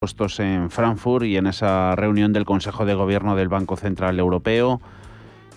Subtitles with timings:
[0.00, 4.80] puestos en Frankfurt y en esa reunión del Consejo de Gobierno del Banco Central Europeo.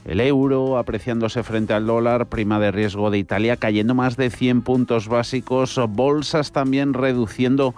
[0.04, 4.64] El euro apreciándose frente al dólar, prima de riesgo de Italia cayendo más de 100
[4.64, 7.74] puntos básicos, bolsas también reduciendo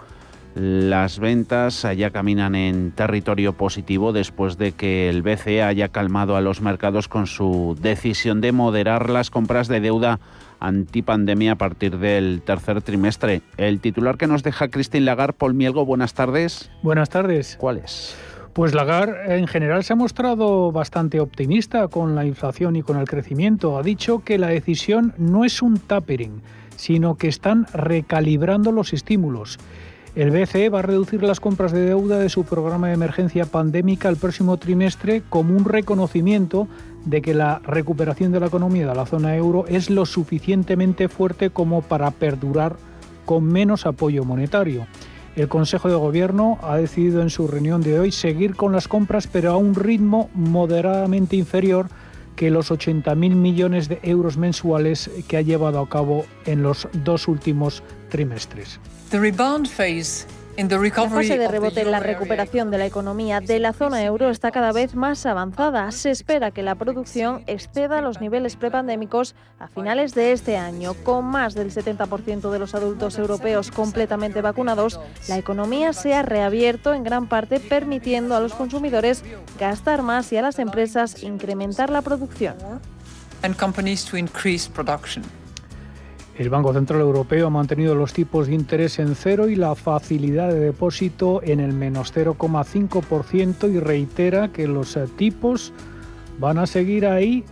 [0.56, 6.40] las ventas, ya caminan en territorio positivo después de que el BCE haya calmado a
[6.40, 10.18] los mercados con su decisión de moderar las compras de deuda
[10.60, 13.42] antipandemia a partir del tercer trimestre.
[13.56, 16.70] El titular que nos deja Christine Lagarde, Paul Mielgo, buenas tardes.
[16.82, 17.56] Buenas tardes.
[17.58, 18.16] ¿Cuál es?
[18.52, 23.06] Pues Lagarde en general se ha mostrado bastante optimista con la inflación y con el
[23.06, 23.76] crecimiento.
[23.76, 26.40] Ha dicho que la decisión no es un tapering,
[26.76, 29.58] sino que están recalibrando los estímulos.
[30.14, 34.08] El BCE va a reducir las compras de deuda de su programa de emergencia pandémica
[34.08, 36.66] el próximo trimestre como un reconocimiento
[37.06, 41.50] de que la recuperación de la economía de la zona euro es lo suficientemente fuerte
[41.50, 42.76] como para perdurar
[43.24, 44.86] con menos apoyo monetario.
[45.36, 49.26] El Consejo de Gobierno ha decidido en su reunión de hoy seguir con las compras,
[49.26, 51.88] pero a un ritmo moderadamente inferior
[52.36, 57.28] que los 80.000 millones de euros mensuales que ha llevado a cabo en los dos
[57.28, 58.80] últimos trimestres.
[61.16, 64.50] La fase de rebote en la recuperación de la economía de la zona euro está
[64.50, 65.90] cada vez más avanzada.
[65.92, 70.94] Se espera que la producción exceda los niveles prepandémicos a finales de este año.
[70.94, 76.94] Con más del 70% de los adultos europeos completamente vacunados, la economía se ha reabierto
[76.94, 79.24] en gran parte permitiendo a los consumidores
[79.58, 82.54] gastar más y a las empresas incrementar la producción.
[86.38, 90.48] El Banco Central Europeo ha mantenido los tipos de interés en cero y la facilidad
[90.48, 95.72] de depósito en el menos 0,5% y reitera que los tipos
[96.38, 97.44] van a seguir ahí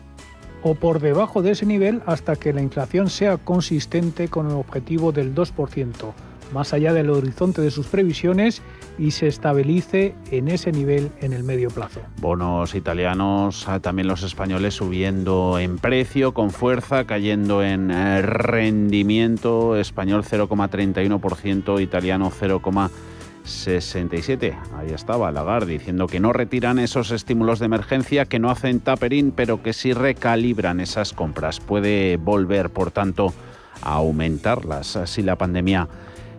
[0.63, 5.13] o por debajo de ese nivel hasta que la inflación sea consistente con el objetivo
[5.13, 6.13] del 2%
[6.53, 8.61] más allá del horizonte de sus previsiones
[8.99, 12.01] y se estabilice en ese nivel en el medio plazo.
[12.21, 19.77] Bonos italianos, ah, también los españoles subiendo en precio, con fuerza, cayendo en eh, rendimiento,
[19.77, 24.59] español 0,31%, italiano 0,67.
[24.77, 29.33] Ahí estaba Lagarde diciendo que no retiran esos estímulos de emergencia, que no hacen tapering,
[29.33, 31.59] pero que sí recalibran esas compras.
[31.61, 33.35] Puede volver, por tanto,
[33.83, 35.89] a aumentarlas si la pandemia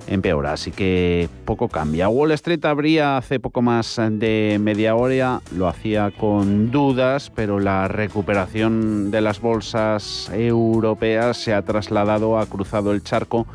[0.07, 2.09] empeora, así que poco cambia.
[2.09, 7.87] Wall Street abría hace poco más de media hora, lo hacía con dudas, pero la
[7.87, 13.45] recuperación de las bolsas europeas se ha trasladado, ha cruzado el charco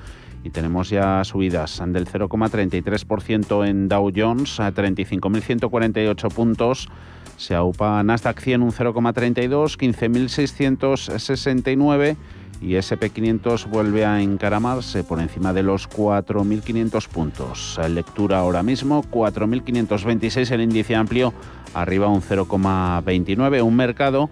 [0.43, 6.89] y tenemos ya subidas del 0,33% en Dow Jones a 35.148 puntos.
[7.37, 12.17] Se aupa Nasdaq 100 un 0,32, 15.669
[12.61, 17.81] y SP500 vuelve a encaramarse por encima de los 4.500 puntos.
[17.89, 21.33] Lectura ahora mismo, 4.526 el índice amplio,
[21.75, 24.31] arriba un 0,29, un mercado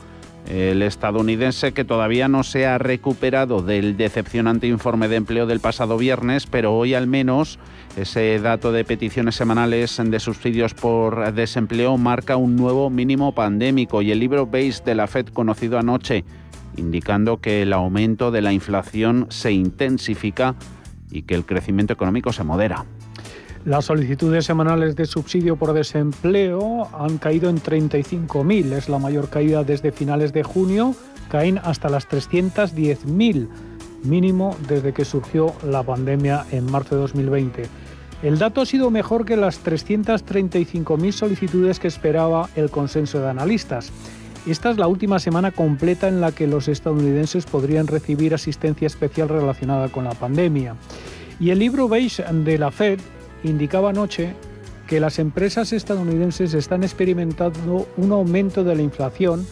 [0.48, 5.98] el estadounidense que todavía no se ha recuperado del decepcionante informe de empleo del pasado
[5.98, 7.58] viernes, pero hoy al menos
[7.96, 14.10] ese dato de peticiones semanales de subsidios por desempleo marca un nuevo mínimo pandémico y
[14.10, 16.24] el libro Base de la Fed conocido anoche
[16.78, 20.54] indicando que el aumento de la inflación se intensifica
[21.10, 22.84] y que el crecimiento económico se modera.
[23.64, 29.64] Las solicitudes semanales de subsidio por desempleo han caído en 35.000, es la mayor caída
[29.64, 30.94] desde finales de junio,
[31.28, 33.48] caen hasta las 310.000,
[34.04, 37.64] mínimo desde que surgió la pandemia en marzo de 2020.
[38.22, 43.92] El dato ha sido mejor que las 335.000 solicitudes que esperaba el consenso de analistas.
[44.46, 49.28] Esta es la última semana completa en la que los estadounidenses podrían recibir asistencia especial
[49.28, 50.74] relacionada con la pandemia.
[51.38, 52.98] Y el libro beige de la Fed
[53.44, 54.34] indicaba anoche
[54.86, 59.46] que las empresas estadounidenses están experimentando un aumento de la inflación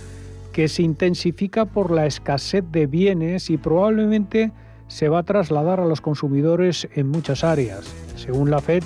[0.53, 4.53] que se intensifica por la escasez de bienes y probablemente
[4.89, 7.85] se va a trasladar a los consumidores en muchas áreas.
[8.17, 8.83] Según la Fed,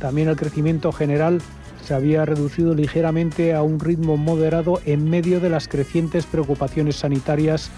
[0.00, 1.40] también el crecimiento general
[1.82, 7.70] se había reducido ligeramente a un ritmo moderado en medio de las crecientes preocupaciones sanitarias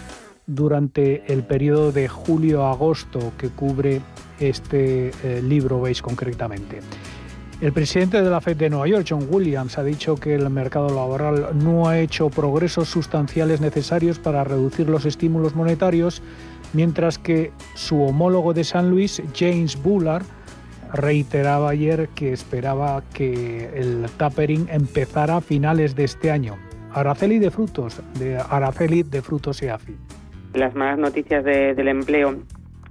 [0.46, 4.02] durante el periodo de julio-agosto que cubre
[4.38, 6.80] este eh, libro, veis concretamente.
[7.60, 10.88] El presidente de la Fed de Nueva York, John Williams, ha dicho que el mercado
[10.88, 16.20] laboral no ha hecho progresos sustanciales necesarios para reducir los estímulos monetarios,
[16.72, 20.24] mientras que su homólogo de San Luis, James Bullard,
[20.94, 26.56] reiteraba ayer que esperaba que el tapering empezara a finales de este año.
[26.92, 29.66] Araceli de frutos, de Araceli de frutos y.
[30.54, 32.36] Las malas noticias del empleo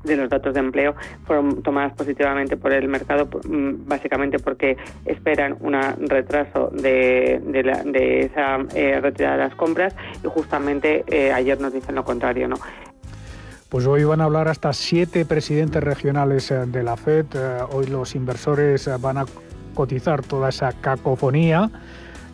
[0.03, 0.95] de los datos de empleo
[1.25, 5.73] fueron tomadas positivamente por el mercado, mm, básicamente porque esperan un
[6.09, 11.95] retraso de, de, esa eh, retirada de las compras y justamente eh, ayer nos dicen
[11.95, 12.49] lo contrario.
[12.49, 12.57] ¿no?
[13.73, 17.25] Pues hoy van a hablar hasta siete presidentes regionales eh, de la FED.
[17.71, 19.25] Hoy los inversores van a
[19.73, 21.71] cotizar toda esa cacofonía.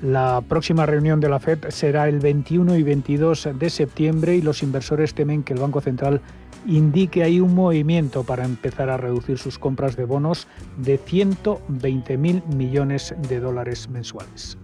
[0.02, 4.64] La próxima reunión de la FED será el 21 y 22 de septiembre y los
[4.64, 6.20] inversores temen que el Banco Central
[6.68, 10.46] indique ahí un movimiento para empezar a reducir sus compras de bonos
[10.76, 14.58] de 120 mil millones de dólares mensuales.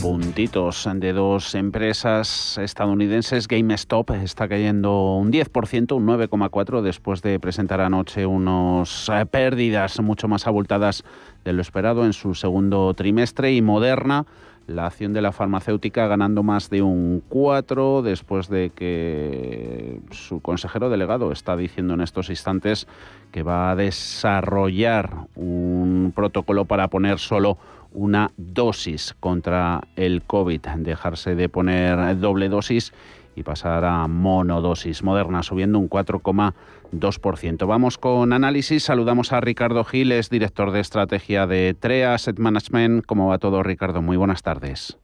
[0.00, 7.80] Puntitos de dos empresas estadounidenses, GameStop está cayendo un 10%, un 9,4% después de presentar
[7.80, 11.04] anoche unas eh, pérdidas mucho más abultadas
[11.44, 13.52] de lo esperado en su segundo trimestre.
[13.54, 14.26] Y Moderna
[14.66, 20.90] la acción de la farmacéutica ganando más de un 4 después de que su consejero
[20.90, 22.88] delegado está diciendo en estos instantes
[23.30, 27.58] que va a desarrollar un protocolo para poner solo
[27.96, 32.92] una dosis contra el COVID, dejarse de poner doble dosis
[33.34, 37.66] y pasar a monodosis moderna, subiendo un 4,2%.
[37.66, 38.84] Vamos con análisis.
[38.84, 43.04] Saludamos a Ricardo Giles, director de estrategia de TREA Asset Management.
[43.04, 44.00] ¿Cómo va todo, Ricardo?
[44.00, 44.98] Muy buenas tardes.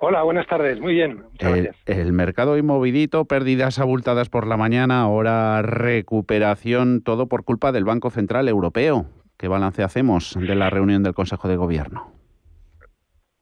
[0.00, 0.80] Hola, buenas tardes.
[0.80, 1.24] Muy bien.
[1.32, 1.76] Muchas el, gracias.
[1.86, 8.10] el mercado inmovilito, pérdidas abultadas por la mañana, ahora recuperación, todo por culpa del Banco
[8.10, 9.06] Central Europeo.
[9.38, 12.12] ¿Qué balance hacemos de la reunión del Consejo de Gobierno?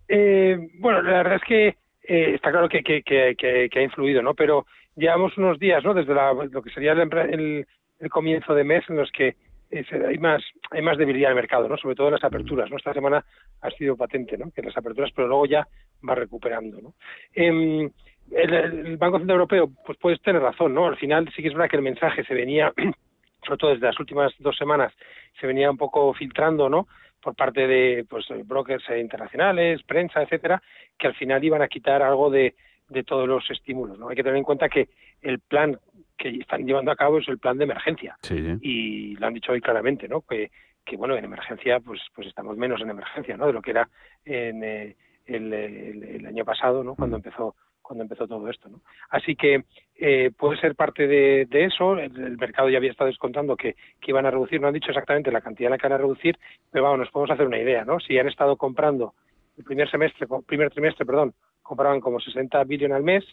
[0.09, 4.35] Eh, bueno, la verdad es que eh, está claro que, ha influido, ¿no?
[4.35, 5.95] Pero llevamos unos días, ¿no?
[5.95, 7.67] Desde lo que sería el,
[8.11, 9.37] comienzo de mes en los que
[9.71, 11.79] eh, hay más hay más debilidad en el mercado, ¿no?
[11.79, 12.77] Sobre todo en las aperturas, ¿no?
[12.77, 13.25] Esta semana
[13.63, 14.51] ha sido patente, ¿no?
[14.51, 15.67] Que las aperturas, pero luego ya
[16.07, 16.95] va recuperando, ¿no?
[17.35, 17.91] Eh,
[18.33, 20.87] el, el, Banco Central Europeo, pues puedes tener razón, ¿no?
[20.87, 22.73] Al final sí que es verdad que el mensaje se venía
[23.47, 24.93] sobre todo desde las últimas dos semanas,
[25.41, 26.87] se venía un poco filtrando, ¿no?
[27.27, 30.63] por parte de pues brokers internacionales, prensa, etcétera,
[30.97, 32.55] que al final iban a quitar algo de,
[32.89, 33.99] de todos los estímulos.
[33.99, 34.09] ¿no?
[34.09, 34.89] Hay que tener en cuenta que
[35.23, 35.77] el plan
[36.17, 38.17] que están llevando a cabo es el plan de emergencia
[38.61, 40.23] y lo han dicho hoy claramente, ¿no?
[40.23, 40.51] Que,
[40.85, 43.49] que bueno en emergencia pues pues estamos menos en emergencia, ¿no?
[43.49, 43.89] De lo que era
[44.25, 44.97] en eh,
[45.27, 46.95] el, el, el, año pasado, ¿no?
[46.95, 48.69] Cuando empezó cuando empezó todo esto.
[48.69, 48.81] ¿no?
[49.11, 49.65] Así que
[49.97, 51.99] eh, puede ser parte de, eso.
[51.99, 55.31] El, mercado ya había estado descontando que, que, iban a reducir, no han dicho exactamente
[55.31, 56.39] la cantidad en la que van a reducir,
[56.71, 57.85] pero vamos, nos podemos hacer una idea.
[57.85, 58.01] ¿no?
[58.01, 59.15] Si han estado comprando
[59.57, 63.25] el primer semestre, primer trimestre, perdón, compraban como 60 billones al mes,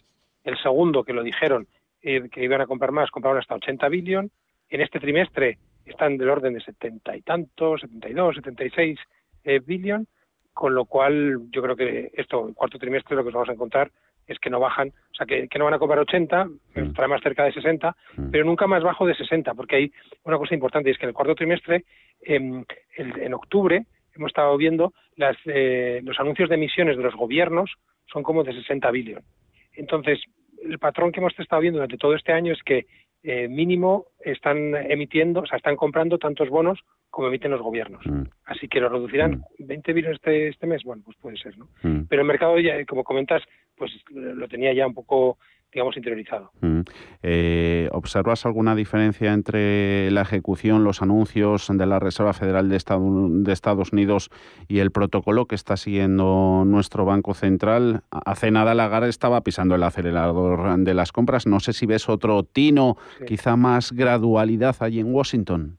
[0.44, 1.66] el segundo que lo dijeron
[2.02, 4.30] eh, que iban a comprar más, compraron hasta 80 billones,
[4.68, 8.98] en este trimestre están del orden de 70 y tantos, 72, 76
[9.44, 10.08] eh, billones,
[10.52, 13.54] con lo cual yo creo que esto, el cuarto trimestre, lo que nos vamos a
[13.54, 13.90] encontrar
[14.26, 16.50] es que no bajan, o sea, que, no van a cobrar 80, mm.
[16.76, 18.30] estará más cerca de 60, mm.
[18.30, 19.92] pero nunca más bajo de 60, porque hay
[20.24, 21.84] una cosa importante, y es que en el cuarto trimestre,
[22.22, 22.64] en,
[22.96, 23.84] en octubre,
[24.16, 27.72] hemos estado viendo las, eh, los anuncios de emisiones de los gobiernos
[28.06, 29.24] son como de 60 billones.
[29.72, 30.20] Entonces,
[30.62, 32.86] el patrón que hemos estado viendo durante todo este año es que
[33.22, 36.80] eh, mínimo están emitiendo, o sea, están comprando tantos bonos
[37.10, 38.04] como emiten los gobiernos.
[38.04, 38.24] Mm.
[38.44, 41.68] Así que lo reducirán 20 billones este, este mes, bueno, pues puede ser, ¿no?
[42.08, 43.42] Pero el mercado ya, como comentas,
[43.76, 45.38] pues lo tenía ya un poco
[45.74, 46.52] digamos, interiorizado.
[46.60, 46.80] Mm.
[47.22, 53.52] Eh, ¿Observas alguna diferencia entre la ejecución, los anuncios de la Reserva Federal de, de,
[53.52, 54.30] Estados Unidos
[54.68, 58.02] y el protocolo que está siguiendo nuestro Banco Central?
[58.10, 61.46] Hace nada Lagarde estaba pisando el acelerador de las compras.
[61.46, 62.96] No sé si ves otro tino,
[63.26, 65.78] quizá más gradualidad allí en Washington.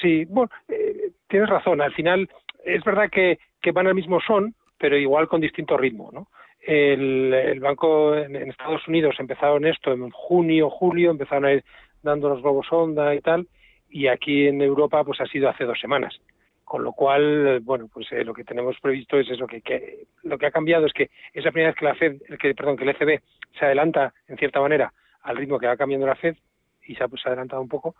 [0.00, 1.80] Sí, bueno, eh, tienes razón.
[1.80, 2.28] Al final
[2.64, 6.28] es verdad que, que van al mismo son, pero igual con distinto ritmo, ¿no?
[6.60, 11.64] El, banco en, Estados Unidos empezaron esto en junio, julio, empezaron a ir
[12.02, 13.46] dando los globos sonda y tal,
[13.88, 16.18] y aquí en Europa pues ha sido hace dos semanas.
[16.64, 20.36] Con lo cual, bueno, pues eh, lo que tenemos previsto es eso, que, que, lo
[20.36, 22.82] que ha cambiado es que es la primera vez que la Fed, que, perdón, que
[22.82, 23.22] el ECB
[23.56, 24.92] se adelanta en cierta manera
[25.22, 26.36] al ritmo que va cambiando la Fed
[26.84, 27.94] y se ha, pues, adelantado un poco,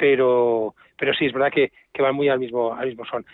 [0.00, 3.26] pero pero sí es verdad que, que van muy al mismo al mismo son.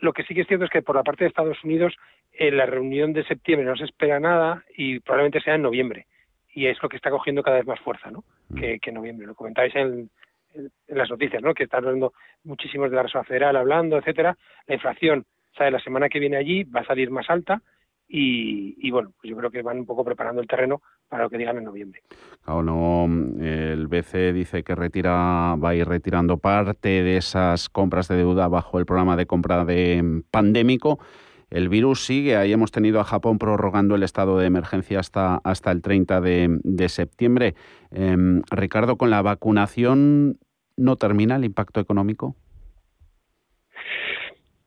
[0.00, 1.94] Lo que sí que es cierto es que por la parte de Estados Unidos
[2.32, 6.06] en la reunión de septiembre no se espera nada y probablemente sea en noviembre.
[6.52, 8.24] Y es lo que está cogiendo cada vez más fuerza, ¿no?
[8.48, 8.58] Mm.
[8.58, 9.26] Que, en noviembre.
[9.28, 10.10] Lo comentáis en,
[10.54, 11.54] en, las noticias, ¿no?
[11.54, 14.36] Que están hablando muchísimos de la Reserva Federal hablando, etcétera.
[14.66, 15.24] La inflación,
[15.56, 15.70] ¿sabe?
[15.70, 17.62] La semana que viene allí va a salir más alta
[18.08, 21.38] y, bueno, pues yo creo que van un poco preparando el terreno para lo que
[21.38, 22.02] digan en noviembre.
[22.42, 23.04] Claro, no,
[23.42, 28.48] el BCE dice que retira, va a ir retirando parte de esas compras de deuda
[28.48, 30.98] bajo el programa de compra de pandémico
[31.50, 32.36] el virus sigue.
[32.36, 36.88] Ahí hemos tenido a Japón prorrogando el estado de emergencia hasta, hasta el 30 de,
[36.88, 37.54] septiembre.
[37.90, 40.38] Em, Ricardo, ¿con la vacunación
[40.76, 42.36] no termina el impacto económico?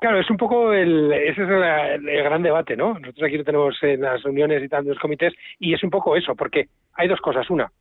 [0.02, 2.96] Claro, es un poco el, ese es el, gran debate, ¿no?
[2.96, 6.16] Nosotros aquí lo tenemos en las reuniones y tal, los comités, y es un poco
[6.16, 7.48] eso, porque hay dos cosas.
[7.52, 7.72] Una,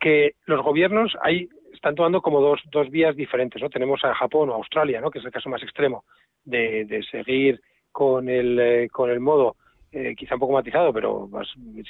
[0.00, 3.70] que los gobiernos hay, están tomando como dos, dos vías diferentes, ¿no?
[3.70, 5.08] Tenemos a Japón o Australia, ¿no?
[5.08, 6.02] Que es el caso más extremo
[6.44, 7.60] de, de seguir
[7.92, 9.54] con el, eh, con el modo,
[9.92, 11.30] eh, quizá un poco matizado, pero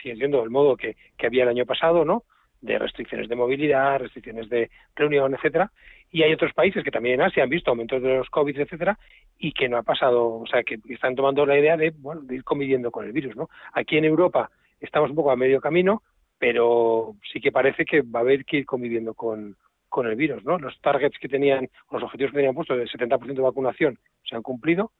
[0.02, 2.24] sigue siendo el modo que, que había el año pasado, ¿no?
[2.60, 5.72] De restricciones de movilidad, restricciones de reunión, etcétera
[6.10, 8.98] y hay otros países que también en Asia han visto aumentos de los COVID, etcétera,
[9.38, 12.36] y que no ha pasado, o sea, que están tomando la idea de, bueno, de
[12.36, 13.48] ir conviviendo con el virus, ¿no?
[13.72, 16.02] Aquí en Europa estamos un poco a medio camino,
[16.38, 19.56] pero sí que parece que va a haber que ir conviviendo con,
[19.88, 20.58] con el virus, ¿no?
[20.58, 24.42] Los targets que tenían, los objetivos que tenían puestos del 70% de vacunación se han
[24.42, 24.92] cumplido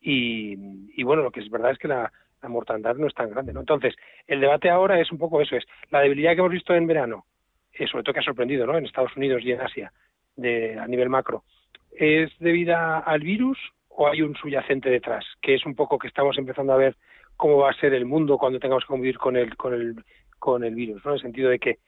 [0.00, 2.10] y, bueno, lo que es verdad es que la,
[2.42, 3.60] la mortandad no es tan grande, ¿no?
[3.60, 3.94] Entonces,
[4.26, 7.26] el debate ahora es un poco eso, es la debilidad que hemos visto en verano,
[7.72, 8.78] eh, sobre todo que ha sorprendido, ¿no?
[8.78, 9.92] En Estados Unidos y en Asia,
[10.36, 11.44] de, a nivel macro,
[11.92, 13.58] ¿es debida al virus
[13.88, 15.24] o hay un subyacente detrás?
[15.42, 16.96] Que es un poco que estamos empezando a ver
[17.36, 20.04] cómo va a ser el mundo cuando tengamos que convivir con el, con el,
[20.38, 21.12] con el virus, ¿no?
[21.12, 21.78] En el sentido de que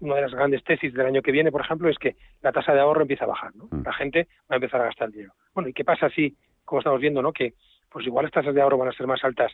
[0.00, 2.72] una de las grandes tesis del año que viene, por ejemplo, es que la tasa
[2.72, 3.68] de ahorro empieza a bajar, ¿no?
[3.70, 3.82] Mm.
[3.84, 5.34] La gente va a empezar a gastar dinero.
[5.54, 7.32] Bueno, ¿y qué pasa si, como estamos viendo, ¿no?
[7.32, 7.54] Que
[7.90, 9.52] pues igual las tasas de ahorro van a ser más altas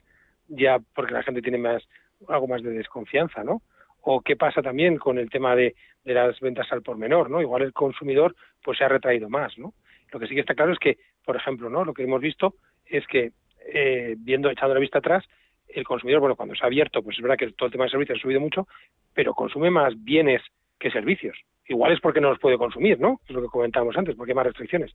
[0.49, 1.83] ya porque la gente tiene más
[2.29, 3.63] algo más de desconfianza, ¿no?
[4.05, 7.41] O qué pasa también con el tema de, las ventas al por menor, ¿no?
[7.41, 9.73] Igual el consumidor pues se ha retraído más, ¿no?
[10.13, 11.85] Lo que sí que está claro es que, por ejemplo, ¿no?
[11.85, 13.33] Lo que hemos visto es que,
[13.73, 15.25] eh, viendo, echando la vista atrás,
[15.69, 17.91] el consumidor, bueno, cuando se ha abierto, pues es verdad que todo el tema de
[17.91, 18.69] servicios ha subido mucho,
[19.15, 20.43] pero consume más bienes
[20.79, 21.37] que servicios.
[21.67, 23.21] Igual es porque no los puede consumir, ¿no?
[23.27, 24.93] Es lo que comentábamos antes, porque hay más restricciones.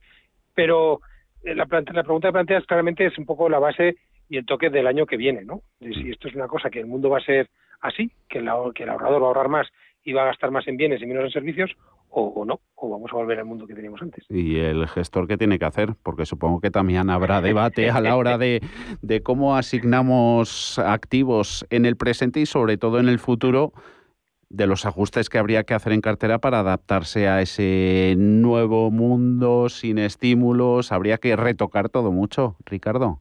[0.54, 1.00] Pero
[1.42, 3.96] eh, la, la pregunta que planteas claramente es un poco la base
[4.28, 5.62] y el toque del año que viene, ¿no?
[5.80, 7.48] De si esto es una cosa que el mundo va a ser
[7.80, 9.66] así, que el, que el ahorrador va a ahorrar más
[10.02, 11.70] y va a gastar más en bienes y menos en servicios,
[12.12, 14.24] o, no, o vamos a volver al mundo que teníamos antes.
[14.28, 15.94] Y el gestor, ¿qué tiene que hacer?
[16.02, 21.96] Porque supongo que también habrá debate a la hora de cómo asignamos activos en el
[21.96, 23.72] presente y sobre todo en el futuro
[24.50, 29.68] de los ajustes que habría que hacer en cartera para adaptarse a ese nuevo mundo
[29.68, 30.90] sin estímulos.
[30.90, 33.20] Habría que retocar todo mucho, Ricardo.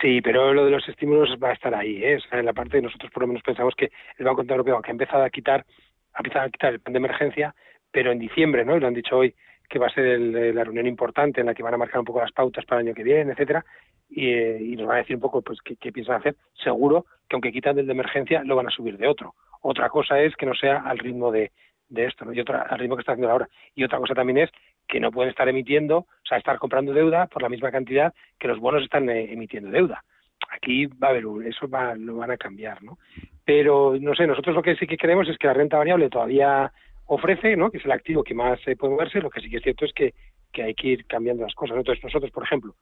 [0.00, 2.04] Sí, pero lo de los estímulos va a estar ahí.
[2.04, 2.18] ¿eh?
[2.30, 4.90] en la parte de nosotros por lo menos pensamos que el Banco Central Europeo, que
[4.90, 5.64] ha empezado a quitar,
[6.12, 7.54] ha empezado a quitar el plan de emergencia,
[7.90, 8.76] pero en diciembre, ¿no?
[8.76, 9.34] Y lo han dicho hoy
[9.68, 12.20] que va a ser la reunión importante en la que van a marcar un poco
[12.20, 13.64] las pautas para el año que viene, etcétera,
[14.08, 16.36] y, eh, nos van a decir un poco pues qué, qué, piensan hacer.
[16.62, 19.34] Seguro que aunque quitan el de emergencia, lo van a subir de otro.
[19.60, 21.52] Otra cosa es que no sea al ritmo de,
[21.88, 22.32] de esto, ¿no?
[22.32, 23.48] Y otra, al ritmo que está haciendo ahora.
[23.74, 24.50] Y otra cosa también es
[24.88, 28.48] que no pueden estar emitiendo, o sea, estar comprando deuda por la misma cantidad que
[28.48, 30.02] los bonos están eh, emitiendo deuda.
[30.50, 32.98] Aquí va a haber un, eso va, lo van a cambiar, ¿no?
[33.44, 36.72] Pero, no sé, nosotros lo que sí que queremos es que la renta variable todavía
[37.06, 37.70] ofrece, ¿no?
[37.70, 39.84] Que es el activo que más se puede moverse, lo que sí que es cierto
[39.84, 40.14] es que,
[40.52, 41.76] que hay que ir cambiando las cosas.
[41.76, 42.74] Entonces, nosotros, por ejemplo,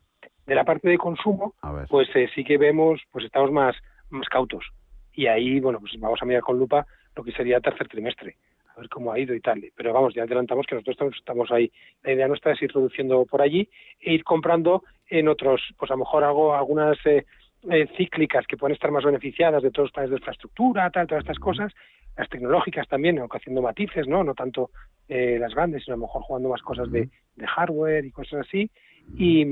[0.47, 1.55] de la parte de consumo,
[1.89, 3.77] pues eh, sí que vemos, pues estamos más,
[4.11, 4.65] más cautos.
[5.13, 6.87] Y ahí, bueno, pues vamos a mirar con lupa
[7.17, 8.37] lo que sería tercer trimestre
[8.77, 9.65] a ver cómo ha ido y tal.
[9.75, 11.71] Pero vamos, ya adelantamos que nosotros estamos, ahí.
[12.03, 13.69] La idea nuestra es ir reduciendo por allí
[14.01, 17.25] e ir comprando en otros, pues a lo mejor hago algunas eh,
[17.71, 21.23] eh, cíclicas que pueden estar más beneficiadas de todos los planes de infraestructura, tal, todas
[21.23, 21.73] estas cosas,
[22.17, 24.25] las tecnológicas también, aunque haciendo matices, ¿no?
[24.25, 24.71] No tanto
[25.09, 28.47] eh, las grandes, sino a lo mejor jugando más cosas de, de hardware y cosas
[28.47, 28.71] así,
[29.17, 29.45] y,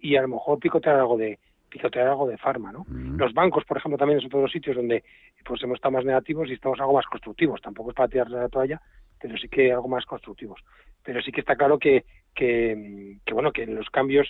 [0.00, 1.38] y a lo mejor picotear algo de,
[1.70, 2.84] picotear algo de farma, ¿no?
[2.88, 5.04] Los bancos, por ejemplo, también son todos los sitios donde
[5.44, 7.62] pues hemos estado más negativos y estamos algo más constructivos.
[7.62, 8.80] Tampoco es para tirar la toalla,
[9.20, 10.60] pero sí que algo más constructivos.
[11.02, 14.28] Pero sí que está claro que, que, bueno, que los cambios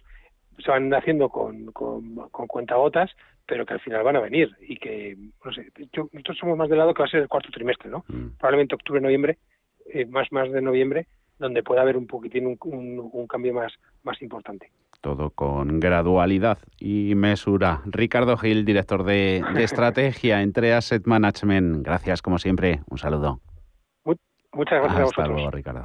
[0.58, 3.10] se van haciendo con, con, con cuentagotas,
[3.46, 5.72] pero que al final van a venir y que, no sé,
[6.12, 8.04] nosotros somos más del lado que va a ser el cuarto trimestre, ¿no?
[8.08, 8.36] Mm.
[8.38, 9.38] Probablemente octubre, noviembre,
[9.86, 11.06] eh, más, más de noviembre,
[11.38, 14.70] donde pueda haber un poquitín un, un, un cambio más, más importante
[15.00, 17.82] todo con gradualidad y mesura.
[17.86, 21.84] Ricardo Gil, director de, estrategia entre Asset Management.
[21.84, 22.80] Gracias, como siempre.
[22.88, 23.40] Un saludo.
[24.52, 25.84] Muchas gracias Hasta luego, Ricardo.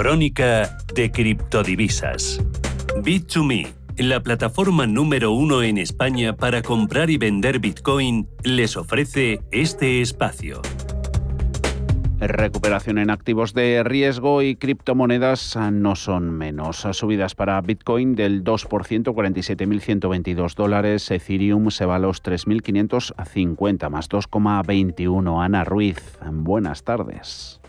[0.00, 2.42] Crónica de criptodivisas.
[3.02, 10.00] Bit2Me, la plataforma número uno en España para comprar y vender Bitcoin, les ofrece este
[10.00, 10.62] espacio.
[12.18, 16.86] Recuperación en activos de riesgo y criptomonedas no son menos.
[16.92, 18.68] Subidas para Bitcoin del 2%,
[19.04, 21.10] 47.122 dólares.
[21.10, 25.44] Ethereum se va a los 3.550 más 2,21.
[25.44, 27.60] Ana Ruiz, buenas tardes.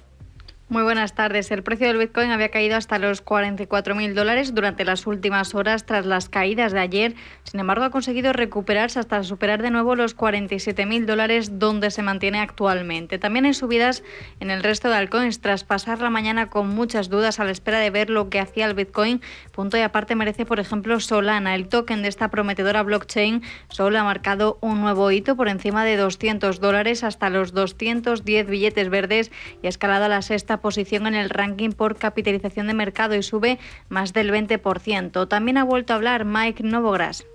[0.71, 1.51] Muy buenas tardes.
[1.51, 6.05] El precio del Bitcoin había caído hasta los 44.000 dólares durante las últimas horas tras
[6.05, 7.15] las caídas de ayer.
[7.43, 12.39] Sin embargo, ha conseguido recuperarse hasta superar de nuevo los 47.000 dólares donde se mantiene
[12.39, 13.19] actualmente.
[13.19, 14.01] También hay subidas
[14.39, 17.79] en el resto de altcoins tras pasar la mañana con muchas dudas a la espera
[17.79, 19.19] de ver lo que hacía el Bitcoin.
[19.51, 21.53] Punto y aparte merece, por ejemplo, Solana.
[21.53, 25.97] El token de esta prometedora blockchain solo ha marcado un nuevo hito por encima de
[25.97, 31.15] 200 dólares hasta los 210 billetes verdes y ha escalado a la sexta posición en
[31.15, 35.27] el ranking por capitalización de mercado y sube más del 20%.
[35.27, 37.25] También ha vuelto a hablar Mike Novogras.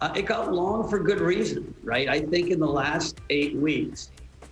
[0.00, 0.14] Uh,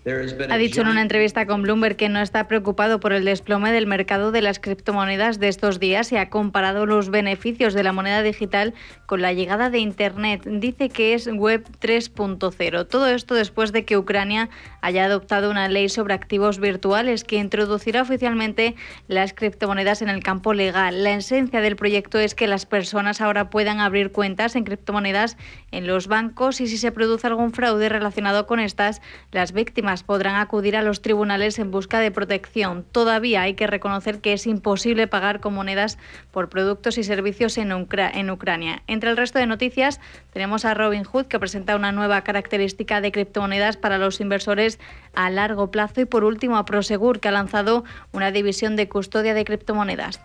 [0.07, 3.89] ha dicho en una entrevista con Bloomberg que no está preocupado por el desplome del
[3.89, 8.23] mercado de las criptomonedas de estos días y ha comparado los beneficios de la moneda
[8.23, 8.73] digital
[9.07, 10.45] con la llegada de Internet.
[10.45, 12.87] Dice que es Web 3.0.
[12.87, 14.49] Todo esto después de que Ucrania
[14.81, 18.77] haya adoptado una ley sobre activos virtuales que introducirá oficialmente
[19.09, 21.03] las criptomonedas en el campo legal.
[21.03, 25.37] La esencia del proyecto es que las personas ahora puedan abrir cuentas en criptomonedas
[25.73, 30.37] en los bancos y si se produce algún fraude relacionado con estas, las víctimas podrán
[30.37, 32.85] acudir a los tribunales en busca de protección.
[32.93, 35.99] Todavía hay que reconocer que es imposible pagar con monedas
[36.31, 38.83] por productos y servicios en, Ucrania.
[38.87, 40.01] Entre el resto de noticias,
[40.33, 44.79] tenemos a Robinhood que presenta una nueva característica de criptomonedas para los inversores
[45.15, 49.35] a largo plazo y por último a Prosegur que ha lanzado una división de custodia
[49.35, 50.21] de criptomonedas.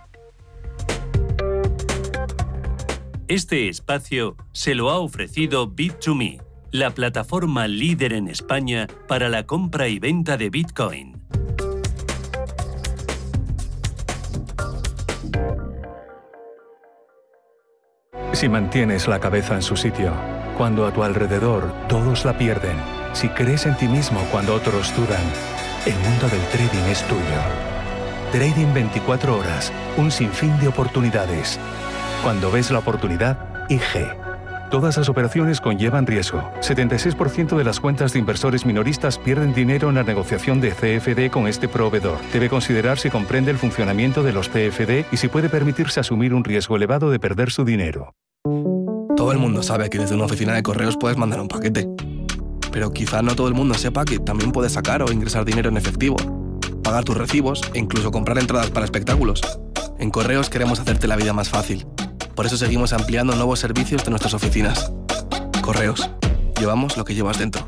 [3.27, 9.89] Este espacio se lo ha ofrecido Bit2Me la plataforma líder en España para la compra
[9.89, 11.21] y venta de Bitcoin.
[18.31, 20.13] Si mantienes la cabeza en su sitio,
[20.57, 22.77] cuando a tu alrededor todos la pierden,
[23.13, 25.21] si crees en ti mismo cuando otros dudan,
[25.85, 27.21] el mundo del trading es tuyo.
[28.31, 31.59] Trading 24 horas, un sinfín de oportunidades.
[32.23, 34.30] Cuando ves la oportunidad, IG.
[34.71, 36.49] Todas las operaciones conllevan riesgo.
[36.61, 41.45] 76% de las cuentas de inversores minoristas pierden dinero en la negociación de CFD con
[41.45, 42.19] este proveedor.
[42.31, 46.45] Debe considerar si comprende el funcionamiento de los CFD y si puede permitirse asumir un
[46.45, 48.13] riesgo elevado de perder su dinero.
[49.17, 51.89] Todo el mundo sabe que desde una oficina de correos puedes mandar un paquete.
[52.71, 55.75] Pero quizá no todo el mundo sepa que también puedes sacar o ingresar dinero en
[55.75, 56.15] efectivo,
[56.81, 59.41] pagar tus recibos e incluso comprar entradas para espectáculos.
[59.99, 61.85] En correos queremos hacerte la vida más fácil.
[62.35, 64.91] Por eso seguimos ampliando nuevos servicios de nuestras oficinas.
[65.61, 66.09] Correos.
[66.59, 67.67] Llevamos lo que llevas dentro.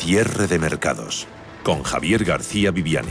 [0.00, 1.28] Cierre de mercados
[1.62, 3.10] con Javier García Viviani.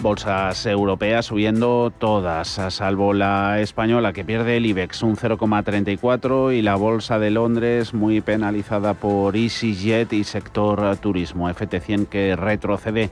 [0.00, 6.76] Bolsas europeas subiendo todas, salvo la española que pierde el IBEX un 0,34 y la
[6.76, 11.50] bolsa de Londres muy penalizada por EasyJet y sector turismo.
[11.50, 13.10] FT100 que retrocede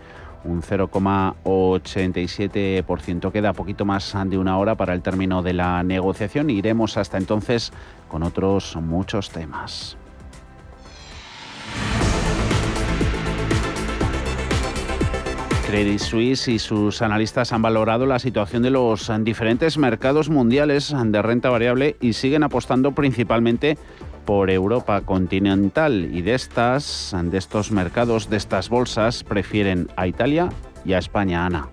[0.48, 3.30] un 0,87%.
[3.30, 6.48] Queda poquito más de una hora para el término de la negociación.
[6.50, 7.72] Iremos hasta entonces
[8.08, 9.98] con otros muchos temas.
[15.68, 21.20] Credit Suisse y sus analistas han valorado la situación de los diferentes mercados mundiales de
[21.20, 23.76] renta variable y siguen apostando principalmente
[24.28, 30.50] por Europa continental y de estas, de estos mercados, de estas bolsas, prefieren a Italia
[30.84, 31.70] y a España, Ana.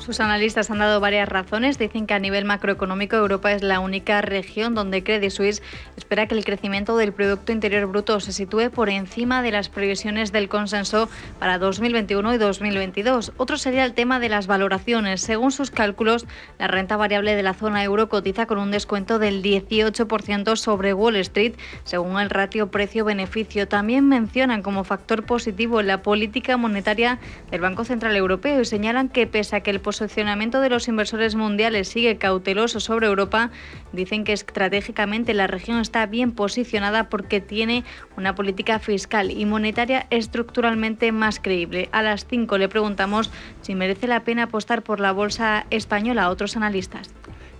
[0.00, 1.78] Sus analistas han dado varias razones.
[1.78, 5.62] Dicen que a nivel macroeconómico Europa es la única región donde Credit Suisse
[5.98, 10.32] espera que el crecimiento del Producto Interior Bruto se sitúe por encima de las previsiones
[10.32, 13.32] del consenso para 2021 y 2022.
[13.36, 15.20] Otro sería el tema de las valoraciones.
[15.20, 16.26] Según sus cálculos,
[16.58, 21.16] la renta variable de la zona euro cotiza con un descuento del 18% sobre Wall
[21.16, 23.68] Street, según el ratio precio-beneficio.
[23.68, 27.18] También mencionan como factor positivo la política monetaria
[27.50, 31.34] del Banco Central Europeo y señalan que pese a que el posicionamiento de los inversores
[31.34, 33.50] mundiales sigue cauteloso sobre Europa,
[33.92, 37.82] dicen que estratégicamente la región está bien posicionada porque tiene
[38.16, 41.88] una política fiscal y monetaria estructuralmente más creíble.
[41.90, 46.30] A las 5 le preguntamos si merece la pena apostar por la bolsa española a
[46.30, 47.10] otros analistas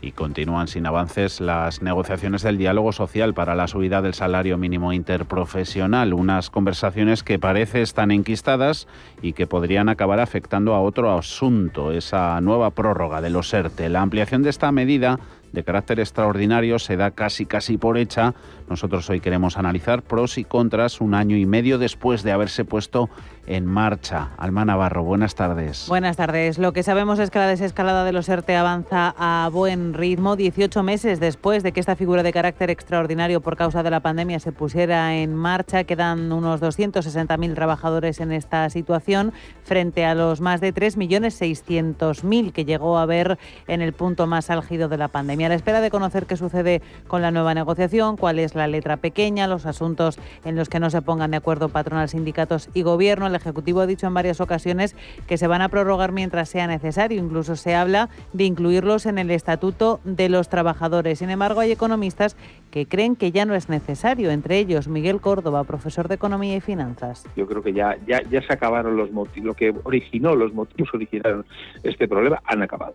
[0.03, 4.93] y continúan sin avances las negociaciones del diálogo social para la subida del salario mínimo
[4.93, 8.89] interprofesional, unas conversaciones que parece están enquistadas
[9.23, 13.89] y que podrían acabar afectando a otro asunto, esa nueva prórroga de los ERTE.
[13.89, 15.19] La ampliación de esta medida
[15.53, 18.35] de carácter extraordinario se da casi casi por hecha.
[18.70, 23.11] Nosotros hoy queremos analizar pros y contras un año y medio después de haberse puesto
[23.48, 24.30] en marcha.
[24.38, 25.87] Alma Navarro, buenas tardes.
[25.88, 26.56] Buenas tardes.
[26.56, 30.85] Lo que sabemos es que la desescalada de los ERTE avanza a buen ritmo 18
[30.85, 34.52] meses después de que esta figura de carácter extraordinario por causa de la pandemia se
[34.52, 35.83] pusiera en marcha.
[35.83, 39.33] Quedan unos 260.000 trabajadores en esta situación
[39.64, 44.88] frente a los más de 3.600.000 que llegó a haber en el punto más álgido
[44.88, 45.46] de la pandemia.
[45.46, 48.96] A la espera de conocer qué sucede con la nueva negociación, cuál es la letra
[48.96, 53.29] pequeña, los asuntos en los que no se pongan de acuerdo patronal, sindicatos y gobierno,
[53.40, 54.94] Ejecutivo ha dicho en varias ocasiones
[55.27, 57.23] que se van a prorrogar mientras sea necesario.
[57.23, 61.18] Incluso se habla de incluirlos en el Estatuto de los Trabajadores.
[61.18, 62.37] Sin embargo, hay economistas
[62.70, 66.61] que creen que ya no es necesario, entre ellos Miguel Córdoba, profesor de Economía y
[66.61, 67.27] Finanzas.
[67.37, 70.90] Yo creo que ya, ya, ya se acabaron los motivos, lo que originó, los motivos
[70.94, 71.44] originaron
[71.83, 72.94] este problema, han acabado.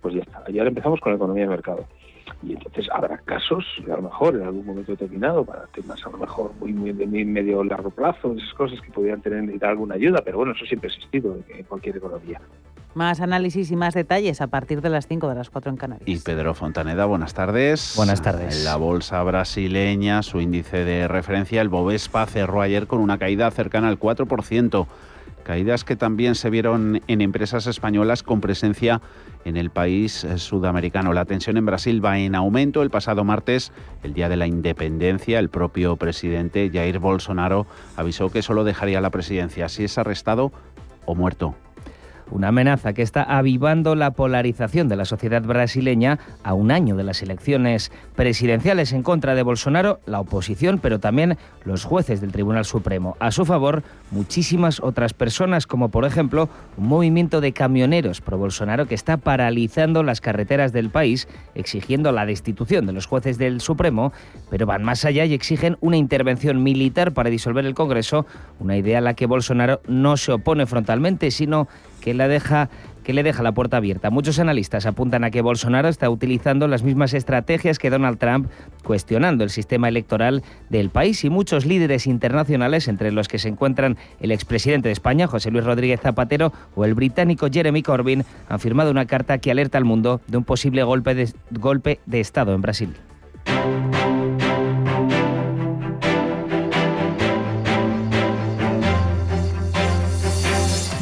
[0.00, 0.42] Pues ya está.
[0.48, 1.86] Y ahora empezamos con la economía de mercado
[2.42, 6.18] y entonces habrá casos, a lo mejor en algún momento determinado, para temas a lo
[6.18, 10.22] mejor muy, muy de medio largo plazo, esas cosas que podrían tener necesitar alguna ayuda,
[10.24, 12.40] pero bueno, eso siempre ha existido en cualquier economía.
[12.94, 16.08] Más análisis y más detalles a partir de las 5 de las 4 en Canarias.
[16.08, 17.94] Y Pedro Fontaneda, buenas tardes.
[17.96, 18.58] Buenas tardes.
[18.58, 23.50] En la bolsa brasileña, su índice de referencia, el Bovespa, cerró ayer con una caída
[23.50, 24.86] cercana al 4%.
[25.42, 29.00] Caídas que también se vieron en empresas españolas con presencia
[29.44, 31.12] en el país eh, sudamericano.
[31.12, 32.82] La tensión en Brasil va en aumento.
[32.82, 38.42] El pasado martes, el día de la independencia, el propio presidente Jair Bolsonaro avisó que
[38.42, 40.52] solo dejaría la presidencia si es arrestado
[41.06, 41.54] o muerto.
[42.32, 47.04] Una amenaza que está avivando la polarización de la sociedad brasileña a un año de
[47.04, 52.64] las elecciones presidenciales en contra de Bolsonaro, la oposición, pero también los jueces del Tribunal
[52.64, 53.16] Supremo.
[53.20, 58.86] A su favor, muchísimas otras personas, como por ejemplo un movimiento de camioneros pro Bolsonaro
[58.86, 64.14] que está paralizando las carreteras del país, exigiendo la destitución de los jueces del Supremo,
[64.48, 68.24] pero van más allá y exigen una intervención militar para disolver el Congreso,
[68.58, 71.68] una idea a la que Bolsonaro no se opone frontalmente, sino
[72.02, 72.68] que deja
[73.02, 74.10] que le deja la puerta abierta.
[74.10, 78.48] Muchos analistas apuntan a que Bolsonaro está utilizando las mismas estrategias que Donald Trump,
[78.84, 83.96] cuestionando el sistema electoral del país y muchos líderes internacionales, entre los que se encuentran
[84.20, 88.90] el expresidente de España, José Luis Rodríguez Zapatero, o el británico Jeremy Corbyn, han firmado
[88.90, 92.60] una carta que alerta al mundo de un posible golpe de, golpe de Estado en
[92.60, 92.94] Brasil.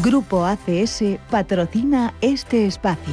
[0.02, 3.12] Grupo ACS patrocina este espacio.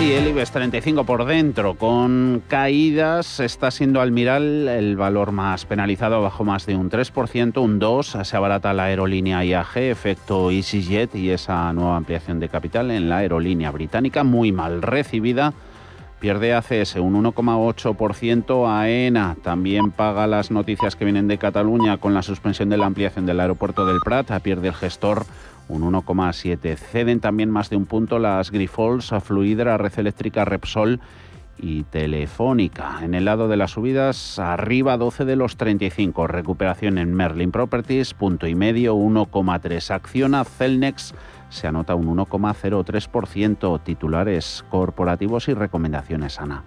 [0.00, 6.20] Y el IBEX 35 por dentro, con caídas, está siendo Almiral el valor más penalizado,
[6.20, 8.24] bajo más de un 3%, un 2%.
[8.24, 13.18] Se abarata la aerolínea IAG, efecto EasyJet y esa nueva ampliación de capital en la
[13.18, 15.52] aerolínea británica, muy mal recibida.
[16.22, 22.22] Pierde ACS un 1,8%, AENA también paga las noticias que vienen de Cataluña con la
[22.22, 25.26] suspensión de la ampliación del aeropuerto del Prat, pierde el gestor
[25.72, 26.76] un 1,7.
[26.76, 31.00] Ceden también más de un punto las Grifols, Fluidra, Red Eléctrica, Repsol
[31.58, 32.98] y Telefónica.
[33.02, 36.26] En el lado de las subidas, arriba 12 de los 35.
[36.26, 39.90] Recuperación en Merlin Properties, punto y medio, 1,3.
[39.90, 41.14] Acciona Celnex
[41.48, 43.82] se anota un 1,03%.
[43.82, 46.64] Titulares corporativos y recomendaciones, Ana.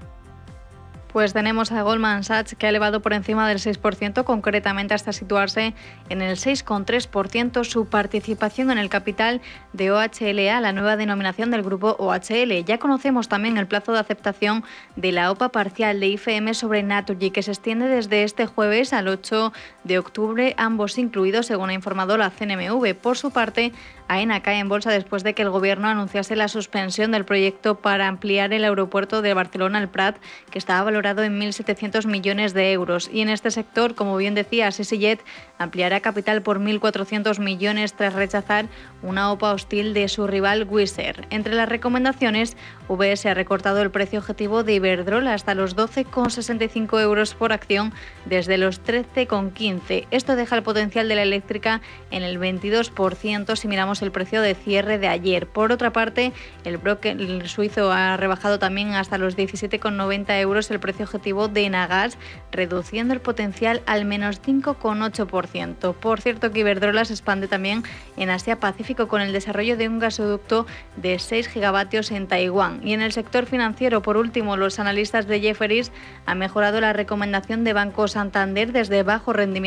[1.15, 5.73] Pues tenemos a Goldman Sachs que ha elevado por encima del 6%, concretamente hasta situarse
[6.09, 9.39] en el 6,3% su participación en el capital
[9.71, 12.65] de OHLA, la nueva denominación del grupo OHL.
[12.65, 14.65] Ya conocemos también el plazo de aceptación
[14.97, 19.07] de la OPA parcial de IFM sobre Naturgy, que se extiende desde este jueves al
[19.07, 19.53] 8
[19.85, 22.95] de octubre, ambos incluidos, según ha informado la CNMV.
[22.95, 23.71] Por su parte,
[24.07, 28.07] AENA cae en bolsa después de que el Gobierno anunciase la suspensión del proyecto para
[28.07, 30.17] ampliar el aeropuerto de Barcelona al Prat,
[30.51, 33.09] que estaba valorado en 1.700 millones de euros.
[33.11, 35.23] Y en este sector, como bien decía, SeSijet
[35.57, 38.65] ampliará capital por 1.400 millones tras rechazar
[39.01, 40.97] una OPA hostil de su rival Wizz
[41.29, 42.57] Entre las recomendaciones,
[42.89, 47.93] VS ha recortado el precio objetivo de Iberdrola hasta los 12,65 euros por acción
[48.25, 49.74] desde los 13,15.
[50.11, 54.55] Esto deja el potencial de la eléctrica en el 22% si miramos el precio de
[54.55, 55.47] cierre de ayer.
[55.47, 56.33] Por otra parte,
[56.63, 62.17] el broker suizo ha rebajado también hasta los 17,90 euros el precio objetivo de Enagas,
[62.51, 65.93] reduciendo el potencial al menos 5,8%.
[65.95, 67.83] Por cierto que Iberdrola se expande también
[68.17, 72.81] en Asia Pacífico con el desarrollo de un gasoducto de 6 gigavatios en Taiwán.
[72.83, 75.91] Y en el sector financiero, por último, los analistas de Jefferies
[76.25, 79.64] han mejorado la recomendación de Banco Santander desde bajo rendimiento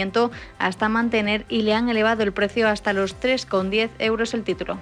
[0.58, 4.78] hasta mantener y le han elevado el precio hasta los 3,10 euros el título.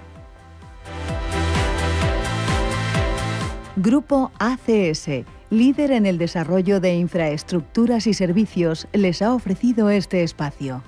[3.75, 10.81] Grupo ACS, líder en el desarrollo de infraestructuras y servicios, les ha ofrecido este espacio.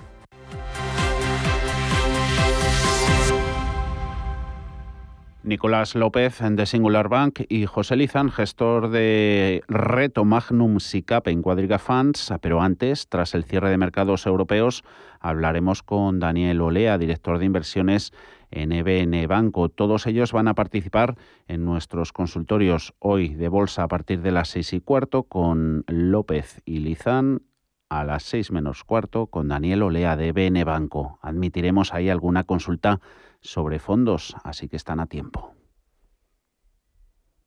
[5.50, 11.80] Nicolás López de Singular Bank y José Lizán, gestor de Reto Magnum SICAP en Cuadriga
[11.80, 12.32] Funds.
[12.40, 14.84] Pero antes, tras el cierre de mercados europeos,
[15.18, 18.12] hablaremos con Daniel Olea, director de inversiones
[18.52, 19.68] en EBN Banco.
[19.68, 21.16] Todos ellos van a participar
[21.48, 26.62] en nuestros consultorios hoy de bolsa a partir de las seis y cuarto con López
[26.64, 27.42] y Lizán
[27.88, 31.18] a las seis menos cuarto con Daniel Olea de EBN Banco.
[31.22, 33.00] Admitiremos ahí alguna consulta
[33.40, 35.54] sobre fondos, así que están a tiempo.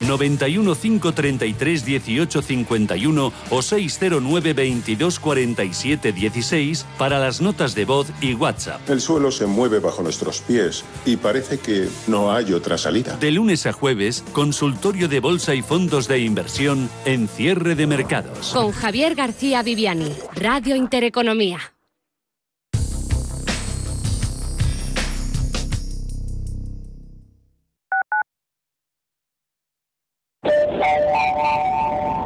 [0.04, 8.34] 91 533 18 51 o 609 22 47 16 para las notas de voz y
[8.34, 8.88] WhatsApp.
[8.90, 13.18] El suelo se mueve bajo nuestros pies y parece que no hay otra salida.
[13.18, 18.52] De lunes a jueves, consultorio de bolsa y fondos de inversión en cierre de mercados.
[18.54, 21.73] Con Javier García Viviani, Radio Intereconomía.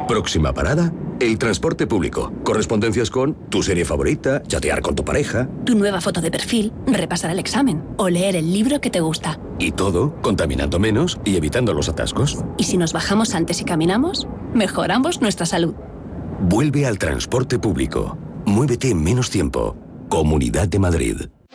[0.08, 0.90] Próxima parada,
[1.20, 2.32] el transporte público.
[2.42, 5.50] Correspondencias con tu serie favorita, chatear con tu pareja.
[5.66, 9.38] Tu nueva foto de perfil, repasar el examen o leer el libro que te gusta.
[9.58, 12.42] Y todo contaminando menos y evitando los atascos.
[12.56, 14.26] ¿Y si nos bajamos antes y caminamos?
[14.54, 15.74] Mejoramos nuestra salud.
[16.40, 18.16] Vuelve al transporte público.
[18.46, 19.76] Muévete en menos tiempo.
[20.08, 21.16] Comunidad de Madrid.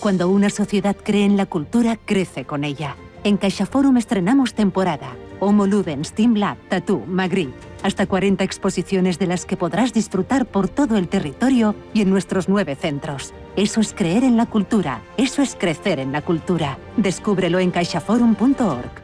[0.00, 2.96] Cuando una sociedad cree en la cultura, crece con ella.
[3.24, 5.16] En CaixaForum estrenamos temporada.
[5.40, 7.56] Homo Ludens, Team Lab, Tattoo, Magritte.
[7.82, 12.48] Hasta 40 exposiciones de las que podrás disfrutar por todo el territorio y en nuestros
[12.48, 13.32] nueve centros.
[13.56, 15.00] Eso es creer en la cultura.
[15.16, 16.78] Eso es crecer en la cultura.
[16.96, 19.03] Descúbrelo en caixaforum.org.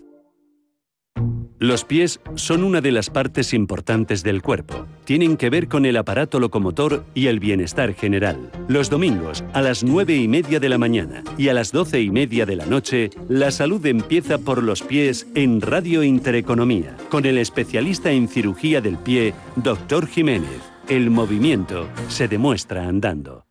[1.61, 4.87] Los pies son una de las partes importantes del cuerpo.
[5.03, 8.51] Tienen que ver con el aparato locomotor y el bienestar general.
[8.67, 12.09] Los domingos, a las 9 y media de la mañana y a las 12 y
[12.09, 17.37] media de la noche, la salud empieza por los pies en Radio Intereconomía, con el
[17.37, 20.07] especialista en cirugía del pie, Dr.
[20.07, 20.61] Jiménez.
[20.89, 23.50] El movimiento se demuestra andando.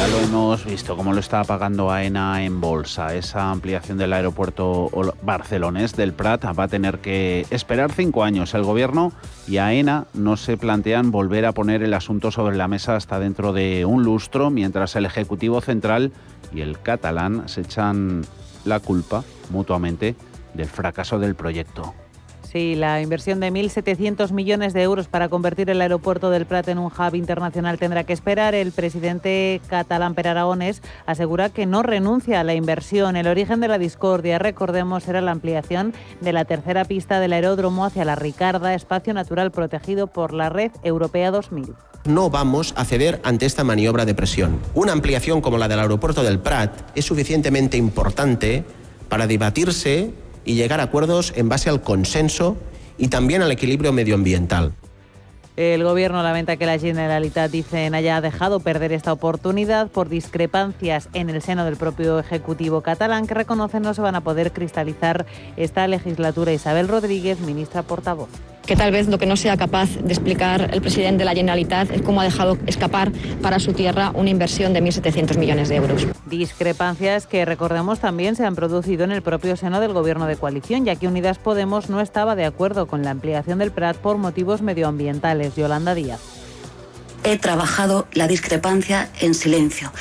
[0.00, 3.14] Ya lo hemos visto, cómo lo está pagando AENA en bolsa.
[3.14, 8.54] Esa ampliación del aeropuerto barcelonés del Prat va a tener que esperar cinco años.
[8.54, 9.12] El gobierno
[9.46, 13.52] y AENA no se plantean volver a poner el asunto sobre la mesa hasta dentro
[13.52, 16.12] de un lustro, mientras el Ejecutivo Central
[16.50, 18.24] y el catalán se echan
[18.64, 20.16] la culpa mutuamente
[20.54, 21.92] del fracaso del proyecto.
[22.50, 26.78] Sí, la inversión de 1.700 millones de euros para convertir el aeropuerto del Prat en
[26.78, 28.56] un hub internacional tendrá que esperar.
[28.56, 33.14] El presidente catalán Per Aragones asegura que no renuncia a la inversión.
[33.14, 37.84] El origen de la discordia, recordemos, era la ampliación de la tercera pista del aeródromo
[37.84, 41.74] hacia la Ricarda, espacio natural protegido por la Red Europea 2000
[42.06, 44.58] no vamos a ceder ante esta maniobra de presión.
[44.72, 48.64] Una ampliación como la del aeropuerto del Prat es suficientemente importante
[49.10, 52.56] para debatirse y llegar a acuerdos en base al consenso
[52.98, 54.72] y también al equilibrio medioambiental.
[55.56, 61.28] El gobierno lamenta que la Generalitat, dicen, haya dejado perder esta oportunidad por discrepancias en
[61.28, 65.26] el seno del propio Ejecutivo catalán que reconocen no se van a poder cristalizar
[65.56, 66.52] esta legislatura.
[66.52, 68.30] Isabel Rodríguez, ministra portavoz
[68.70, 71.90] que tal vez lo que no sea capaz de explicar el presidente de la Generalitat
[71.90, 73.10] es cómo ha dejado escapar
[73.42, 76.06] para su tierra una inversión de 1.700 millones de euros.
[76.26, 80.84] Discrepancias que, recordemos, también se han producido en el propio seno del gobierno de coalición,
[80.84, 84.62] ya que Unidas Podemos no estaba de acuerdo con la ampliación del Prat por motivos
[84.62, 85.56] medioambientales.
[85.56, 86.20] Yolanda Díaz
[87.24, 89.92] he trabajado la discrepancia en silencio.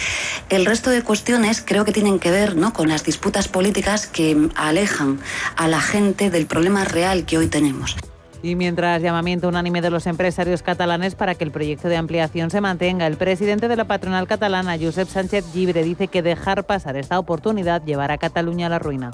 [0.49, 2.71] El resto de cuestiones creo que tienen que ver ¿no?
[2.71, 5.19] con las disputas políticas que alejan
[5.57, 7.97] a la gente del problema real que hoy tenemos.
[8.41, 12.61] Y mientras llamamiento unánime de los empresarios catalanes para que el proyecto de ampliación se
[12.61, 17.19] mantenga, el presidente de la patronal catalana, Josep Sánchez Gibre, dice que dejar pasar esta
[17.19, 19.11] oportunidad llevará a Cataluña a la ruina.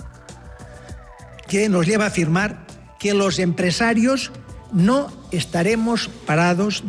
[1.48, 2.66] Que nos lleva a afirmar
[3.00, 4.32] que los empresarios
[4.72, 6.84] no estaremos parados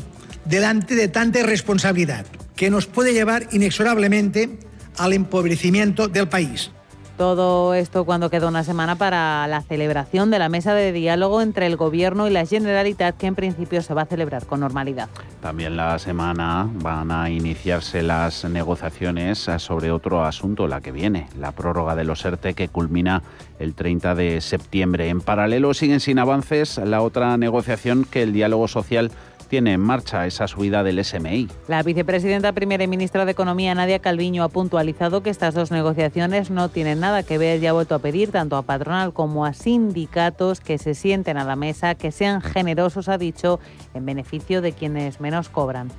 [0.45, 4.59] delante de tanta irresponsabilidad que nos puede llevar inexorablemente
[4.97, 6.71] al empobrecimiento del país.
[7.17, 11.67] Todo esto cuando queda una semana para la celebración de la mesa de diálogo entre
[11.67, 15.09] el Gobierno y la Generalitat, que en principio se va a celebrar con normalidad.
[15.41, 21.53] También la semana van a iniciarse las negociaciones sobre otro asunto, la que viene, la
[21.53, 23.23] prórroga de los ERTE que culmina
[23.59, 25.09] el 30 de septiembre.
[25.09, 29.11] En paralelo siguen sin avances la otra negociación que el diálogo social
[29.49, 31.49] tiene en marcha esa subida del SMI.
[31.69, 36.51] La vicepresidenta primera y ministra de Economía, Nadia Calviño, ha puntualizado que estas dos negociaciones
[36.51, 39.53] no tienen nada que ver y ha vuelto a pedir tanto a patronal como a
[39.53, 43.61] sindicatos que se sienten a la mesa, que sean generosos, ha dicho,
[43.95, 45.91] en beneficio de quienes menos cobran.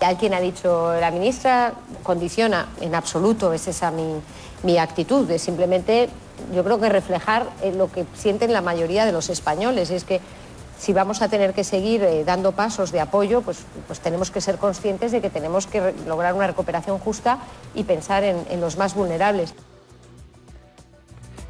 [0.00, 4.20] Alguien ha dicho, la ministra condiciona, en absoluto es esa mi,
[4.62, 6.10] mi actitud, de simplemente
[6.54, 10.20] yo creo que reflejar lo que sienten la mayoría de los españoles, es que
[10.78, 14.40] si vamos a tener que seguir eh, dando pasos de apoyo, pues, pues tenemos que
[14.40, 17.38] ser conscientes de que tenemos que lograr una recuperación justa
[17.74, 19.54] y pensar en, en los más vulnerables.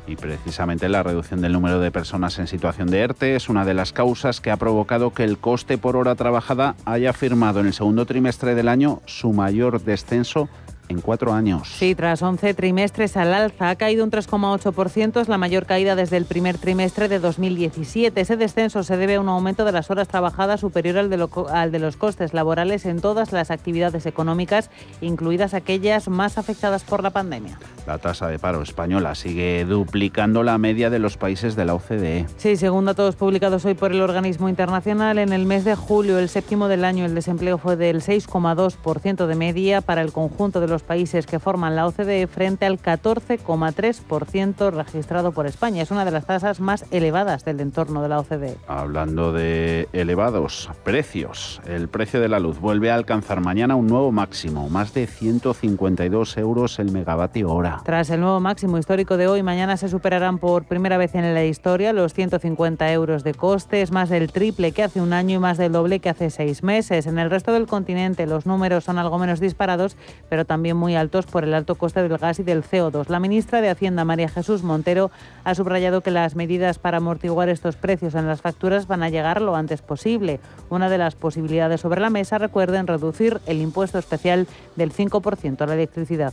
[0.07, 3.73] Y precisamente la reducción del número de personas en situación de ERTE es una de
[3.73, 7.73] las causas que ha provocado que el coste por hora trabajada haya firmado en el
[7.73, 10.51] segundo trimestre del año su mayor descenso
[10.89, 11.69] en cuatro años.
[11.79, 16.17] Sí, tras 11 trimestres al alza, ha caído un 3,8%, es la mayor caída desde
[16.17, 18.21] el primer trimestre de 2017.
[18.21, 21.73] Ese descenso se debe a un aumento de las horas trabajadas superior al de, al
[21.73, 24.71] de los costes laborales en todas las actividades económicas,
[25.01, 27.59] incluidas aquellas más afectadas por la pandemia.
[27.87, 32.27] La tasa de paro española sigue duplicando la media de los países de la OCDE.
[32.37, 36.29] Sí, según datos publicados hoy por el organismo internacional, en el mes de julio, el
[36.29, 40.74] séptimo del año, el desempleo fue del 6,2% de media para el conjunto de los
[40.75, 45.83] los países que forman la OCDE frente al 14,3% registrado por España.
[45.83, 48.57] Es una de las tasas más elevadas del entorno de la OCDE.
[48.67, 54.11] Hablando de elevados precios, el precio de la luz vuelve a alcanzar mañana un nuevo
[54.11, 57.81] máximo, más de 152 euros el megavatio hora.
[57.85, 61.45] Tras el nuevo máximo histórico de hoy, mañana se superarán por primera vez en la
[61.45, 65.57] historia los 150 euros de costes, más del triple que hace un año y más
[65.57, 67.07] del doble que hace seis meses.
[67.07, 69.97] En el resto del continente los números son algo menos disparados,
[70.29, 73.09] pero también muy altos por el alto coste del gas y del CO2.
[73.09, 75.11] La ministra de Hacienda, María Jesús Montero,
[75.45, 79.43] ha subrayado que las medidas para amortiguar estos precios en las facturas van a llegar
[79.43, 80.41] lo antes posible.
[80.71, 84.47] Una de las posibilidades sobre la mesa, recuerden, reducir el impuesto especial
[84.77, 86.33] del 5% a la electricidad.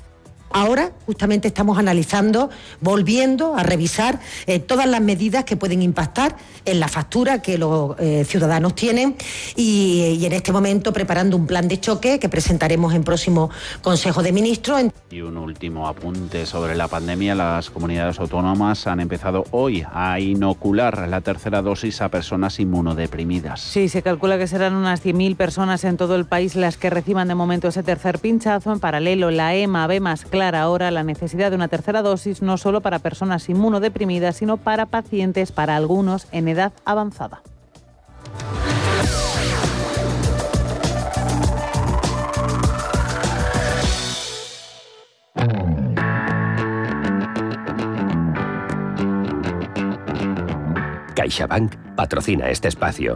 [0.54, 2.50] Ahora justamente estamos analizando,
[2.80, 6.36] volviendo a revisar eh, todas las medidas que pueden impactar
[6.66, 9.16] en la factura que los eh, ciudadanos tienen
[9.56, 13.50] y, y, en este momento preparando un plan de choque que presentaremos en próximo
[13.82, 14.84] Consejo de Ministros.
[15.10, 17.36] Y un último apunte sobre la pandemia.
[17.36, 23.62] Las comunidades autónomas han empezado hoy a inocular la tercera dosis a personas inmunodeprimidas.
[23.62, 27.28] Sí, se calcula que serán unas 100.000 personas en todo el país las que reciban
[27.28, 28.72] de momento ese tercer pinchazo.
[28.72, 32.82] En paralelo, la EMA ve más ahora la necesidad de una tercera dosis no solo
[32.82, 37.42] para personas inmunodeprimidas, sino para pacientes, para algunos en edad avanzada.
[51.16, 53.16] CaixaBank patrocina este espacio.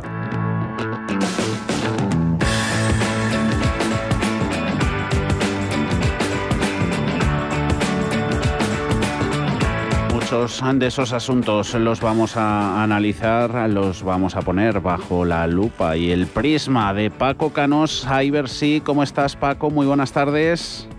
[10.35, 15.95] Muchos de esos asuntos los vamos a analizar, los vamos a poner bajo la lupa
[15.95, 18.05] y el prisma de Paco Canos.
[18.47, 19.69] sí, ¿cómo estás Paco?
[19.69, 20.89] Muy buenas tardes.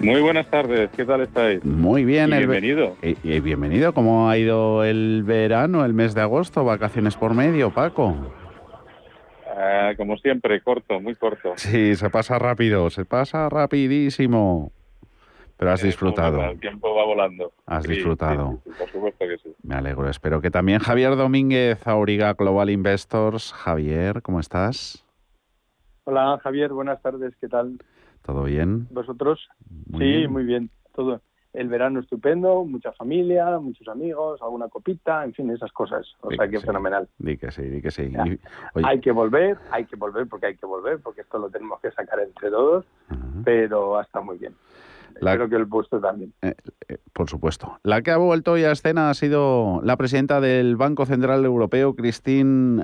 [0.00, 1.64] Muy buenas tardes, ¿qué tal estáis?
[1.64, 2.98] Muy bien, y bienvenido.
[3.02, 6.64] Y, bienvenido, ¿cómo ha ido el verano, el mes de agosto?
[6.64, 8.14] ¿Vacaciones por medio, Paco?
[9.56, 11.54] Ah, como siempre, corto, muy corto.
[11.56, 14.70] Sí, se pasa rápido, se pasa rapidísimo.
[15.58, 16.40] Pero has disfrutado.
[16.44, 17.52] El tiempo va volando.
[17.66, 18.60] Has disfrutado.
[18.78, 19.52] por supuesto que sí.
[19.64, 20.08] Me alegro.
[20.08, 23.52] Espero que también Javier Domínguez, Auriga Global Investors.
[23.52, 25.04] Javier, ¿cómo estás?
[26.04, 26.72] Hola, Javier.
[26.72, 27.34] Buenas tardes.
[27.40, 27.76] ¿Qué tal?
[28.24, 28.86] ¿Todo bien?
[28.90, 29.48] ¿Vosotros?
[29.98, 30.70] sí, muy bien.
[30.94, 31.22] Todo.
[31.52, 36.06] El verano estupendo, mucha familia, muchos amigos, alguna copita, en fin, esas cosas.
[36.20, 37.08] O sea, que fenomenal.
[37.18, 38.12] Di que sí, di que sí.
[38.84, 41.90] Hay que volver, hay que volver porque hay que volver, porque esto lo tenemos que
[41.90, 42.84] sacar entre todos,
[43.44, 44.54] pero está muy bien.
[45.20, 46.32] La, Espero que el puesto también.
[46.42, 46.54] Eh,
[46.88, 47.78] eh, por supuesto.
[47.82, 51.94] La que ha vuelto hoy a escena ha sido la presidenta del Banco Central Europeo,
[51.94, 52.82] Christine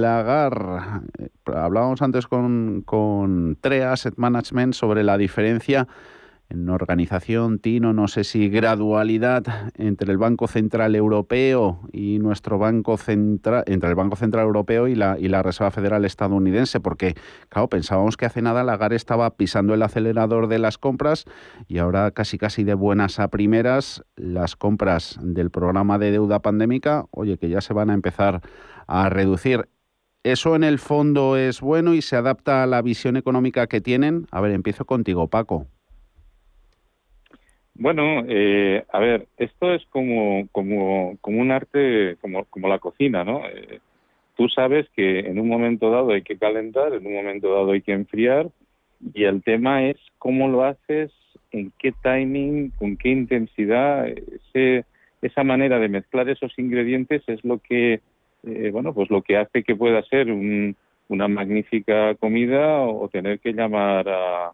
[0.00, 1.02] Lagarde.
[1.18, 5.86] Eh, hablábamos antes con, con TREA Asset Management sobre la diferencia
[6.50, 9.44] en organización, Tino, no sé si gradualidad
[9.76, 14.96] entre el Banco Central Europeo y nuestro Banco Central, entre el Banco Central Europeo y
[14.96, 17.14] la, y la Reserva Federal estadounidense, porque,
[17.48, 21.24] claro, pensábamos que hace nada Lagarde estaba pisando el acelerador de las compras
[21.68, 27.06] y ahora casi casi de buenas a primeras las compras del programa de deuda pandémica,
[27.12, 28.40] oye, que ya se van a empezar
[28.88, 29.68] a reducir.
[30.24, 34.26] ¿Eso en el fondo es bueno y se adapta a la visión económica que tienen?
[34.32, 35.66] A ver, empiezo contigo, Paco.
[37.80, 43.24] Bueno, eh, a ver, esto es como, como, como un arte, como, como la cocina,
[43.24, 43.48] ¿no?
[43.48, 43.80] Eh,
[44.36, 47.80] tú sabes que en un momento dado hay que calentar, en un momento dado hay
[47.80, 48.50] que enfriar,
[49.14, 51.10] y el tema es cómo lo haces,
[51.52, 54.84] en qué timing, con qué intensidad, ese,
[55.22, 58.02] esa manera de mezclar esos ingredientes es lo que,
[58.42, 60.76] eh, bueno, pues lo que hace que pueda ser un,
[61.08, 64.52] una magnífica comida o tener que llamar a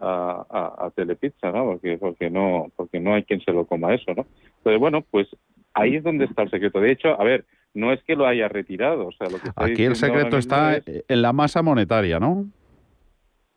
[0.00, 1.64] a, a, Telepizza, ¿no?
[1.64, 4.26] Porque, porque no porque no hay quien se lo coma eso, ¿no?
[4.58, 5.28] Entonces, bueno, pues
[5.74, 6.80] ahí es donde está el secreto.
[6.80, 7.44] De hecho, a ver,
[7.74, 9.06] no es que lo haya retirado.
[9.06, 12.46] O sea, lo que Aquí el secreto está en la masa monetaria, ¿no?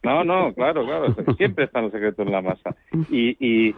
[0.04, 1.16] No, no, claro, claro.
[1.38, 2.76] Siempre está el secreto en la masa.
[3.10, 3.76] Y, y,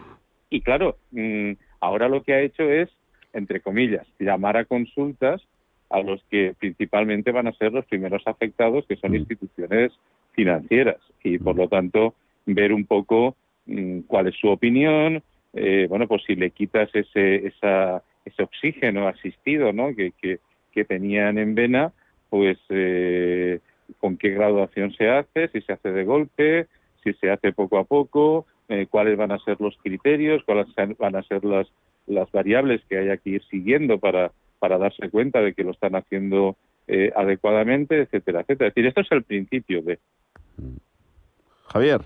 [0.50, 2.90] y claro, mm, ahora lo que ha hecho es,
[3.32, 5.42] entre comillas, llamar a consultas
[5.90, 9.16] a los que principalmente van a ser los primeros afectados, que son mm.
[9.16, 9.92] instituciones
[10.32, 10.98] financieras.
[11.22, 12.14] Y por lo tanto,
[12.46, 13.36] ver un poco
[13.66, 15.22] mm, cuál es su opinión,
[15.54, 19.94] eh, bueno, pues si le quitas ese, esa, ese oxígeno asistido ¿no?
[19.94, 21.92] que, que, tenían en vena,
[22.30, 23.60] pues eh,
[23.98, 26.66] con qué graduación se hace, si se hace de golpe,
[27.04, 30.66] si se hace poco a poco, eh, cuáles van a ser los criterios, cuáles
[30.98, 31.68] van a ser las,
[32.06, 35.94] las variables que haya que ir siguiendo para, para darse cuenta de que lo están
[35.94, 36.56] haciendo
[37.14, 38.68] adecuadamente, etcétera, etcétera.
[38.68, 39.98] Es decir, esto es el principio de...
[41.68, 42.02] Javier.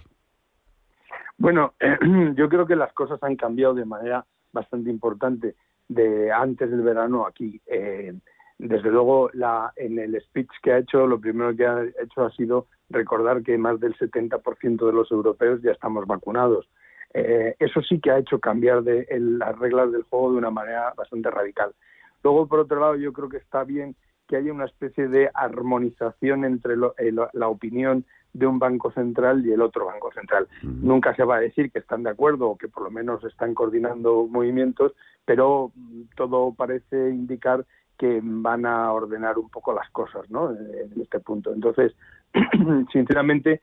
[1.38, 1.74] Bueno,
[2.34, 5.54] yo creo que las cosas han cambiado de manera bastante importante
[5.88, 7.60] de antes del verano aquí.
[7.66, 8.14] Eh,
[8.58, 12.30] desde luego, la, en el speech que ha hecho, lo primero que ha hecho ha
[12.30, 16.68] sido recordar que más del 70% de los europeos ya estamos vacunados.
[17.12, 20.92] Eh, eso sí que ha hecho cambiar de, las reglas del juego de una manera
[20.96, 21.74] bastante radical.
[22.22, 23.94] Luego, por otro lado, yo creo que está bien
[24.26, 29.52] que haya una especie de armonización entre eh, la opinión de un banco central y
[29.52, 30.46] el otro banco central.
[30.62, 33.54] Nunca se va a decir que están de acuerdo o que por lo menos están
[33.54, 34.92] coordinando movimientos,
[35.24, 37.64] pero mm, todo parece indicar
[37.98, 40.50] que van a ordenar un poco las cosas ¿no?
[40.50, 41.52] en este punto.
[41.52, 41.94] Entonces,
[42.92, 43.62] sinceramente,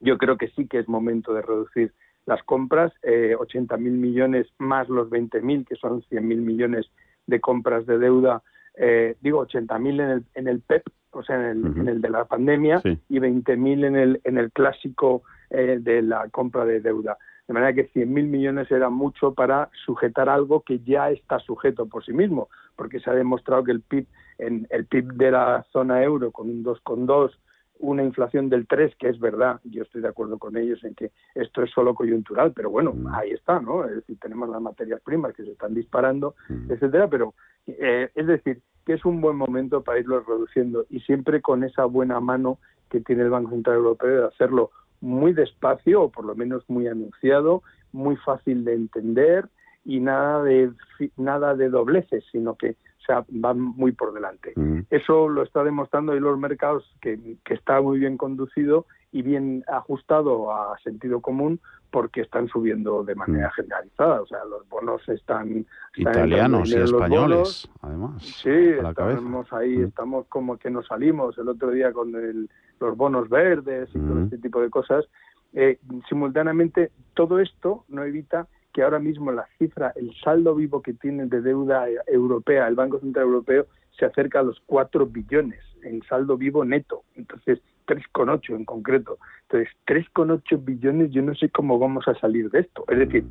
[0.00, 1.92] yo creo que sí que es momento de reducir
[2.24, 6.86] las compras, eh, 80.000 millones más los 20.000, que son 100.000 millones
[7.26, 8.42] de compras de deuda,
[8.74, 12.10] eh, digo 80.000 en el, en el PEP, o sea, en el, en el de
[12.10, 17.18] la pandemia, y 20.000 en el, en el clásico eh, de la compra de deuda.
[17.48, 22.04] De manera que 100.000 millones era mucho para sujetar algo que ya está sujeto por
[22.04, 24.06] sí mismo, porque se ha demostrado que el PIB,
[24.38, 27.32] en el PIB de la zona euro con un 2,2
[27.80, 31.10] una inflación del 3, que es verdad, yo estoy de acuerdo con ellos en que
[31.34, 33.06] esto es solo coyuntural, pero bueno, Mm.
[33.14, 33.84] ahí está, ¿no?
[33.84, 36.34] Es decir, tenemos las materias primas que se están disparando,
[36.68, 37.34] etcétera, pero
[37.66, 41.84] eh, es decir, que es un buen momento para irlo reduciendo y siempre con esa
[41.84, 42.58] buena mano
[42.90, 44.70] que tiene el Banco Central Europeo de hacerlo
[45.00, 47.62] muy despacio o por lo menos muy anunciado,
[47.92, 49.48] muy fácil de entender
[49.84, 50.70] y nada de
[51.16, 54.52] nada de dobleces, sino que o sea, van muy por delante.
[54.90, 59.64] Eso lo está demostrando hoy los mercados que, que está muy bien conducido y bien
[59.68, 64.20] ajustado a sentido común porque están subiendo de manera generalizada.
[64.20, 65.66] O sea, los bonos están...
[65.96, 67.70] están Italianos y españoles, bonos.
[67.82, 68.22] además.
[68.22, 72.48] Sí, estamos ahí, estamos como que nos salimos el otro día con el-
[72.78, 75.04] los bonos verdes y todo este tipo de cosas.
[75.52, 75.78] Eh,
[76.08, 81.26] simultáneamente, todo esto no evita que ahora mismo la cifra, el saldo vivo que tiene
[81.26, 83.66] de deuda europea, el Banco Central Europeo,
[83.98, 87.02] se acerca a los 4 billones en saldo vivo neto.
[87.16, 89.18] Entonces, 3,8 en concreto.
[89.42, 92.84] Entonces, 3,8 billones, yo no sé cómo vamos a salir de esto.
[92.88, 93.24] Es decir,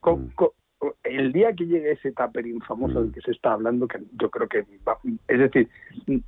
[0.00, 0.54] co- co-
[1.04, 4.48] el día que llegue ese tapering famoso del que se está hablando, que yo creo
[4.48, 4.98] que va-
[5.28, 5.68] es decir,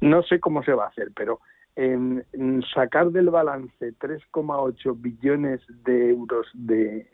[0.01, 1.41] no sé cómo se va a hacer, pero
[1.77, 7.07] en, en sacar del balance 3,8 billones de euros de,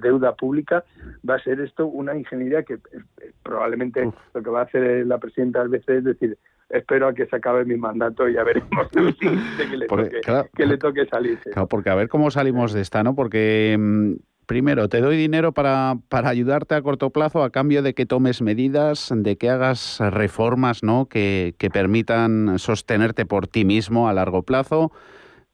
[0.00, 0.84] deuda pública
[1.28, 5.18] va a ser esto una ingeniería que eh, probablemente lo que va a hacer la
[5.18, 6.38] presidenta del BCE es decir
[6.68, 10.48] espero a que se acabe mi mandato y ya veremos que le Porque, toque, claro,
[10.54, 11.50] que le toque salirse.
[11.50, 13.14] Claro, porque a ver cómo salimos de esta, ¿no?
[13.14, 14.14] Porque mm,
[14.46, 18.42] primero te doy dinero para, para ayudarte a corto plazo a cambio de que tomes
[18.42, 21.06] medidas, de que hagas reformas, ¿no?
[21.06, 24.92] Que, que permitan sostenerte por ti mismo a largo plazo.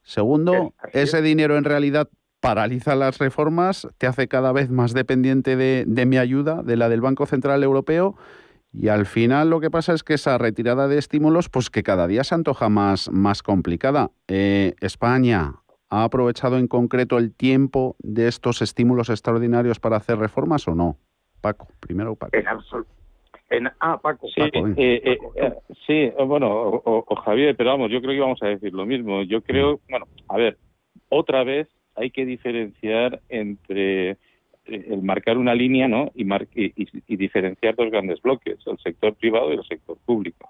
[0.02, 2.08] Segundo, ese dinero en realidad
[2.40, 6.88] paraliza las reformas, te hace cada vez más dependiente de, de mi ayuda, de la
[6.88, 8.16] del Banco Central Europeo.
[8.72, 12.06] Y al final lo que pasa es que esa retirada de estímulos, pues que cada
[12.06, 14.10] día se antoja más, más complicada.
[14.28, 15.56] Eh, España
[15.90, 20.96] ha aprovechado en concreto el tiempo de estos estímulos extraordinarios para hacer reformas o no?
[21.40, 22.36] Paco, primero Paco.
[22.36, 22.90] En absoluto.
[23.48, 24.28] En, ah, Paco.
[24.28, 24.74] Sí, Paco, eh,
[25.04, 25.52] eh, eh,
[25.86, 28.86] sí, bueno, o, o- o Javier, pero vamos, yo creo que vamos a decir lo
[28.86, 29.22] mismo.
[29.24, 30.56] Yo creo, bueno, a ver,
[31.08, 31.66] otra vez
[31.96, 34.16] hay que diferenciar entre
[34.66, 36.12] el marcar una línea, ¿no?
[36.14, 39.98] Y, mar- y, y- y diferenciar dos grandes bloques, el sector privado y el sector
[40.06, 40.48] público.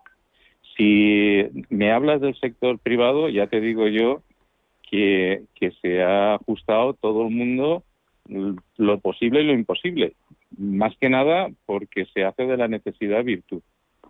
[0.76, 4.22] Si me hablas del sector privado, ya te digo yo
[4.91, 7.84] que, que se ha ajustado todo el mundo
[8.76, 10.14] lo posible y lo imposible.
[10.59, 13.62] Más que nada porque se hace de la necesidad virtud.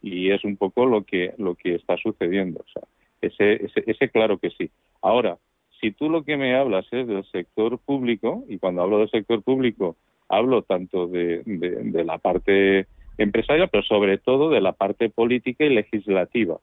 [0.02, 2.60] Y es un poco lo que, lo que está sucediendo.
[2.60, 2.82] O sea,
[3.20, 4.70] ese, ese, ese claro que sí.
[5.02, 5.36] Ahora,
[5.80, 9.42] si tú lo que me hablas es del sector público, y cuando hablo del sector
[9.42, 9.96] público
[10.28, 12.86] hablo tanto de, de, de la parte
[13.18, 16.58] empresarial, pero sobre todo de la parte política y legislativa.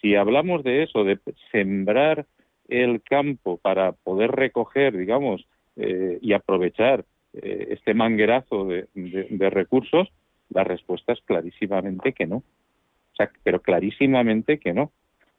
[0.00, 1.18] Si hablamos de eso, de
[1.50, 2.26] sembrar
[2.68, 5.46] el campo para poder recoger, digamos,
[5.76, 7.04] eh, y aprovechar
[7.34, 8.86] eh, este manguerazo de,
[9.50, 10.08] recursos,
[10.50, 12.36] la respuesta es clarísimamente que no.
[12.36, 14.92] O sea, pero clarísimamente que no.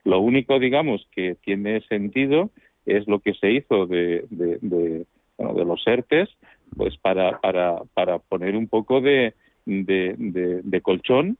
[0.03, 2.49] Lo único, digamos, que tiene sentido
[2.85, 5.05] es lo que se hizo de, de,
[5.37, 6.29] bueno, los ERTES,
[6.75, 9.33] pues para, para, para poner un poco de-
[9.65, 11.37] de colchón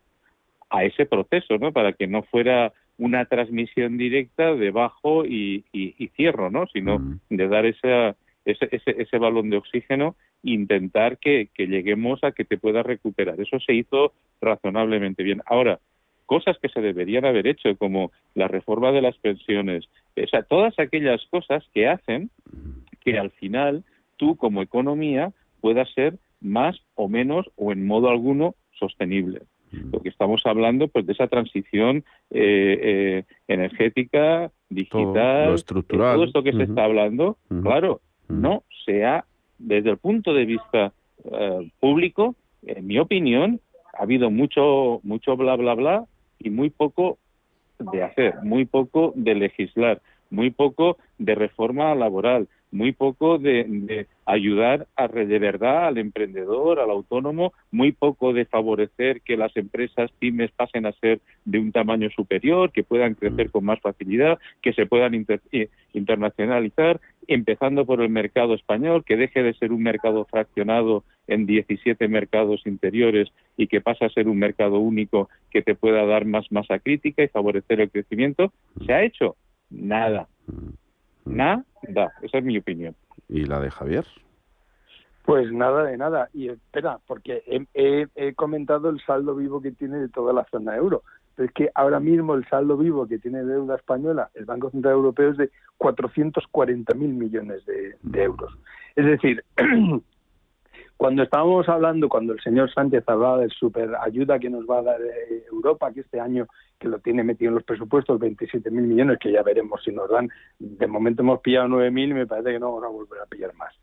[0.73, 1.71] a ese proceso, ¿no?
[1.71, 6.67] Para que no fuera una transmisión directa de bajo y, y- y cierro, ¿no?
[6.67, 8.15] Sino de dar esa,
[8.45, 12.85] ese, ese, ese balón de oxígeno e intentar que, que lleguemos a que te puedas
[12.85, 13.39] recuperar.
[13.41, 15.41] Eso se hizo razonablemente bien.
[15.45, 15.79] Ahora,
[16.25, 20.77] cosas que se deberían haber hecho, como la reforma de las pensiones, o sea, todas
[20.79, 22.29] aquellas cosas que hacen
[23.01, 23.83] que al final
[24.17, 25.31] tú como economía
[25.61, 29.41] puedas ser más o menos o en modo alguno sostenible.
[29.91, 36.15] Porque estamos hablando pues de esa transición eh, eh, energética, digital, lo estructural.
[36.15, 39.25] todo esto que se está hablando, claro, no se ha,
[39.57, 40.93] desde el punto de vista
[41.25, 43.59] eh, público, en mi opinión,
[43.97, 46.05] ha habido mucho, mucho bla bla bla
[46.39, 47.17] y muy poco
[47.79, 54.87] de hacer, muy poco de legislar, muy poco de reforma laboral, muy poco de, ayudar
[54.95, 60.51] a, de verdad al emprendedor, al autónomo, muy poco de favorecer que las empresas pymes
[60.51, 64.87] pasen a ser de un tamaño superior, que puedan crecer con más facilidad, que se
[64.87, 65.13] puedan
[65.51, 71.45] eh, internacionalizar, empezando por el mercado español, que deje de ser un mercado fraccionado en
[71.45, 76.25] 17 mercados interiores y que pase a ser un mercado único que te pueda dar
[76.25, 78.51] más masa crítica y favorecer el crecimiento.
[78.85, 79.35] ¿Se ha hecho?
[79.69, 80.27] Nada.
[81.25, 81.63] Nada.
[82.21, 82.95] Esa es mi opinión.
[83.29, 84.05] ¿Y la de Javier?
[85.25, 86.29] Pues nada de nada.
[86.33, 87.43] Y espera, porque
[87.73, 91.03] he, comentado el saldo vivo que tiene de toda la zona euro.
[91.35, 94.93] Pero es que ahora mismo el saldo vivo que tiene deuda española el Banco Central
[94.93, 95.49] Europeo es de
[95.79, 98.55] 440.000 millones de, de euros.
[98.95, 99.43] Es decir,
[101.03, 104.83] Cuando estábamos hablando, cuando el señor Sánchez hablaba del super ayuda que nos va a
[104.83, 106.47] dar eh, Europa, que este año
[106.83, 110.29] que lo tiene metido en los presupuestos, 27.000 millones, que ya veremos si nos dan.
[110.59, 113.53] De momento hemos pillado 9.000 y me parece que no vamos a volver a pillar
[113.55, 113.73] más.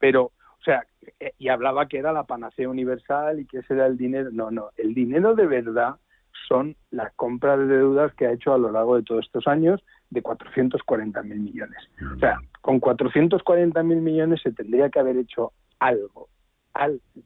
[0.00, 0.84] Pero, o sea,
[1.20, 4.30] eh, y hablaba que era la panacea universal y que ese era el dinero.
[4.32, 5.94] No, no, el dinero de verdad
[6.48, 9.80] son las compras de deudas que ha hecho a lo largo de todos estos años
[10.10, 11.78] de 440.000 millones.
[12.16, 16.28] O sea, con 440.000 millones se tendría que haber hecho algo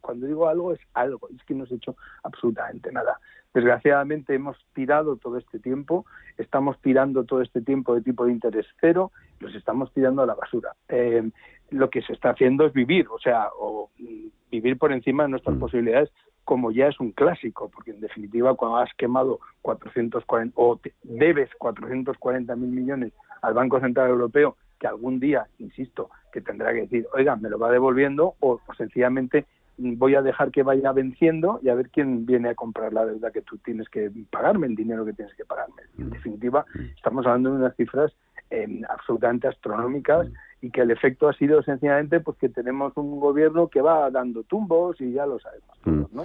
[0.01, 3.19] cuando digo algo es algo, es que no se ha hecho absolutamente nada.
[3.53, 6.05] Desgraciadamente hemos tirado todo este tiempo,
[6.37, 10.33] estamos tirando todo este tiempo de tipo de interés cero, los estamos tirando a la
[10.33, 10.73] basura.
[10.87, 11.29] Eh,
[11.69, 15.29] lo que se está haciendo es vivir, o sea, o mm, vivir por encima de
[15.29, 15.59] nuestras mm.
[15.59, 16.11] posibilidades,
[16.43, 22.55] como ya es un clásico, porque en definitiva cuando has quemado 440 o debes 440
[22.55, 27.37] mil millones al Banco Central Europeo que algún día, insisto, que tendrá que decir, oiga,
[27.37, 29.45] me lo va devolviendo o, sencillamente
[29.77, 33.31] voy a dejar que vaya venciendo y a ver quién viene a comprar la deuda
[33.31, 35.83] que tú tienes que pagarme, el dinero que tienes que pagarme.
[35.97, 36.65] En definitiva,
[36.97, 38.11] estamos hablando de unas cifras
[38.49, 40.27] eh, absolutamente astronómicas
[40.59, 44.43] y que el efecto ha sido sencillamente pues que tenemos un gobierno que va dando
[44.43, 46.23] tumbos y ya lo sabemos todos, ¿no?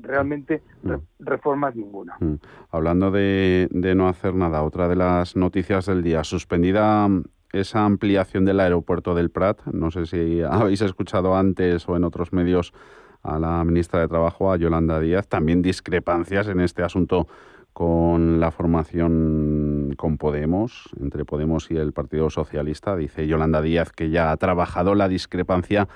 [0.00, 0.62] realmente
[1.18, 2.16] reformas ninguna.
[2.70, 7.08] Hablando de, de no hacer nada, otra de las noticias del día, suspendida
[7.52, 9.64] esa ampliación del aeropuerto del Prat.
[9.66, 12.72] No sé si habéis escuchado antes o en otros medios
[13.22, 15.28] a la ministra de Trabajo, a Yolanda Díaz.
[15.28, 17.26] También discrepancias en este asunto
[17.72, 22.96] con la formación con Podemos, entre Podemos y el Partido Socialista.
[22.96, 25.88] Dice Yolanda Díaz que ya ha trabajado la discrepancia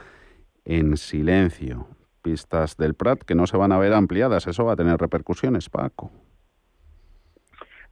[0.64, 1.88] en silencio.
[2.22, 4.46] Pistas del Prat que no se van a ver ampliadas.
[4.46, 6.10] Eso va a tener repercusiones, Paco.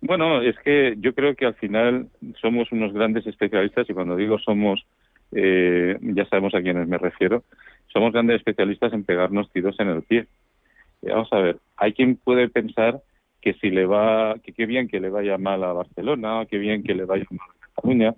[0.05, 2.09] Bueno, es que yo creo que al final
[2.41, 4.85] somos unos grandes especialistas y cuando digo somos,
[5.31, 7.45] eh, ya sabemos a quiénes me refiero,
[7.93, 10.27] somos grandes especialistas en pegarnos tiros en el pie.
[11.03, 13.01] vamos a ver, hay quien puede pensar
[13.41, 16.83] que si le va, que qué bien que le vaya mal a Barcelona, qué bien
[16.83, 18.15] que le vaya mal a Cataluña.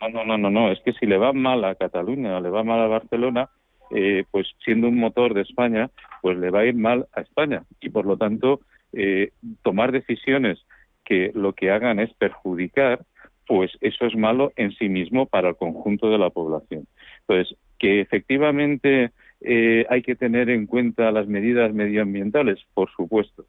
[0.00, 2.62] No, no, no, no, no, es que si le va mal a Cataluña le va
[2.62, 3.48] mal a Barcelona,
[3.90, 5.90] eh, pues siendo un motor de España,
[6.22, 7.64] pues le va a ir mal a España.
[7.80, 8.60] Y por lo tanto,
[8.92, 9.30] eh,
[9.62, 10.64] tomar decisiones
[11.04, 13.04] que lo que hagan es perjudicar,
[13.46, 16.86] pues eso es malo en sí mismo para el conjunto de la población.
[17.20, 23.44] Entonces, que efectivamente eh, hay que tener en cuenta las medidas medioambientales, por supuesto,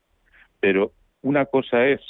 [0.60, 0.92] pero
[1.22, 2.02] una cosa es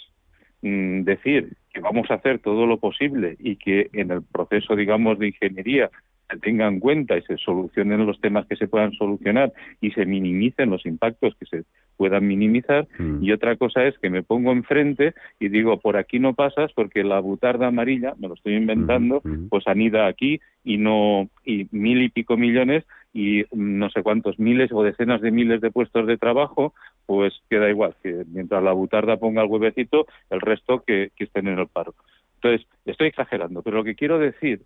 [0.61, 5.19] mm, decir que vamos a hacer todo lo posible y que en el proceso, digamos,
[5.19, 5.91] de ingeniería
[6.29, 10.05] se tenga en cuenta y se solucionen los temas que se puedan solucionar y se
[10.05, 11.63] minimicen los impactos que se
[11.97, 12.87] puedan minimizar.
[12.97, 13.23] Mm.
[13.23, 17.03] Y otra cosa es que me pongo enfrente y digo, por aquí no pasas porque
[17.03, 22.01] la butarda amarilla, me lo estoy inventando, mm, pues anida aquí y no y mil
[22.01, 22.83] y pico millones
[23.13, 26.73] y no sé cuántos miles o decenas de miles de puestos de trabajo,
[27.05, 31.47] pues queda igual, que mientras la butarda ponga el huevecito, el resto que, que estén
[31.47, 31.93] en el paro.
[32.35, 34.61] Entonces, estoy exagerando, pero lo que quiero decir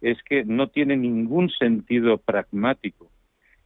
[0.00, 3.08] es que no tiene ningún sentido pragmático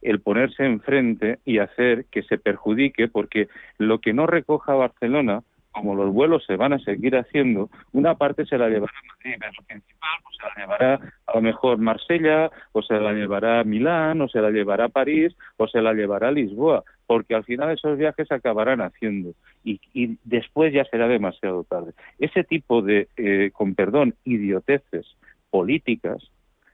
[0.01, 3.47] el ponerse enfrente y hacer que se perjudique, porque
[3.77, 8.45] lo que no recoja Barcelona, como los vuelos se van a seguir haciendo, una parte
[8.45, 12.81] se la llevará Madrid, lo principal, pues se la llevará a lo mejor Marsella, o
[12.81, 16.29] se la llevará a Milán, o se la llevará a París, o se la llevará
[16.29, 19.33] a Lisboa, porque al final esos viajes se acabarán haciendo
[19.63, 19.79] y,
[20.23, 21.91] después ya será demasiado tarde.
[22.17, 25.05] Ese tipo de, eh, con perdón, idioteces
[25.49, 26.23] políticas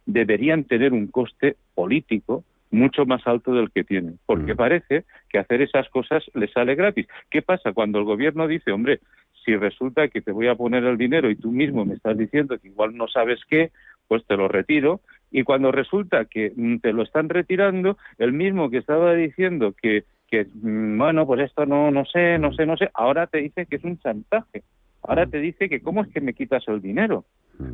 [0.06, 2.44] deberían tener un coste político
[2.76, 4.58] mucho más alto del que tienen, porque mm.
[4.58, 7.08] parece que hacer esas cosas les sale gratis.
[7.30, 9.00] ¿Qué pasa cuando el gobierno dice, hombre,
[9.44, 12.58] si resulta que te voy a poner el dinero y tú mismo me estás diciendo
[12.58, 13.72] que igual no sabes qué,
[14.08, 15.02] pues te lo retiro,
[15.32, 20.04] y cuando resulta que mm, te lo están retirando, el mismo que estaba diciendo que,
[20.28, 23.66] que mm, bueno, pues esto no, no sé, no sé, no sé, ahora te dice
[23.66, 24.64] que es un chantaje.
[25.08, 27.26] Ahora te dice que cómo es que me quitas el dinero.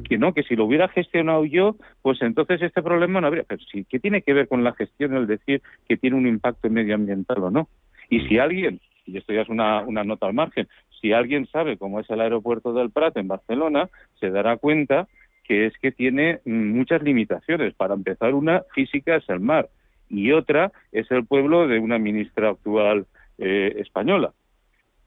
[0.07, 3.43] Que no, que si lo hubiera gestionado yo, pues entonces este problema no habría.
[3.43, 6.69] Pero sí, ¿qué tiene que ver con la gestión el decir que tiene un impacto
[6.69, 7.67] medioambiental o no?
[8.09, 10.67] Y si alguien, y esto ya es una, una nota al margen,
[11.01, 15.07] si alguien sabe cómo es el aeropuerto del Prat en Barcelona, se dará cuenta
[15.43, 17.73] que es que tiene mm, muchas limitaciones.
[17.73, 19.69] Para empezar, una física es el mar
[20.09, 23.05] y otra es el pueblo de una ministra actual
[23.38, 24.34] eh, española,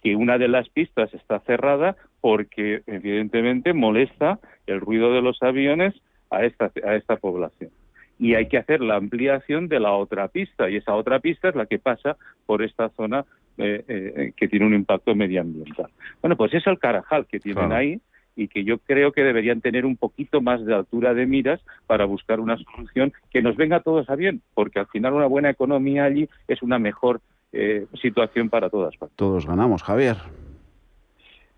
[0.05, 5.95] que una de las pistas está cerrada porque evidentemente molesta el ruido de los aviones
[6.31, 7.71] a esta, a esta población.
[8.19, 11.55] Y hay que hacer la ampliación de la otra pista, y esa otra pista es
[11.55, 13.25] la que pasa por esta zona
[13.57, 15.91] eh, eh, que tiene un impacto medioambiental.
[16.21, 17.99] Bueno, pues es el Carajal que tienen ahí,
[18.37, 22.05] y que yo creo que deberían tener un poquito más de altura de miras para
[22.05, 25.51] buscar una solución que nos venga a todos a bien, porque al final una buena
[25.51, 27.21] economía allí es una mejor
[27.57, 29.17] eh, situación para todas partes.
[29.17, 30.17] Todos ganamos, Javier.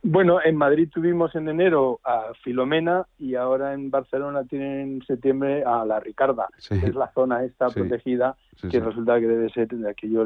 [0.02, 5.64] Bueno, en Madrid tuvimos en enero a Filomena y ahora en Barcelona tienen en septiembre
[5.64, 8.36] a la Ricarda, que es la zona esta protegida,
[8.70, 10.24] que resulta que debe ser de aquello,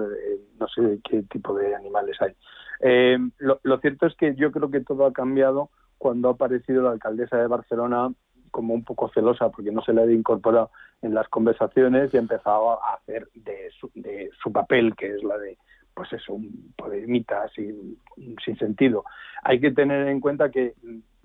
[0.59, 2.33] no sé qué tipo de animales hay.
[2.81, 6.91] Eh, lo, cierto es que yo creo que todo ha cambiado cuando ha aparecido la
[6.91, 8.13] alcaldesa de Barcelona
[8.51, 10.71] como un poco celosa porque no se le había incorporado
[11.03, 15.23] en las conversaciones y ha empezado a hacer de su, de su papel, que es
[15.23, 15.57] la de,
[15.95, 17.99] pues eso, un poemita sin,
[18.45, 19.05] sin sentido.
[19.43, 20.75] Hay que tener en cuenta que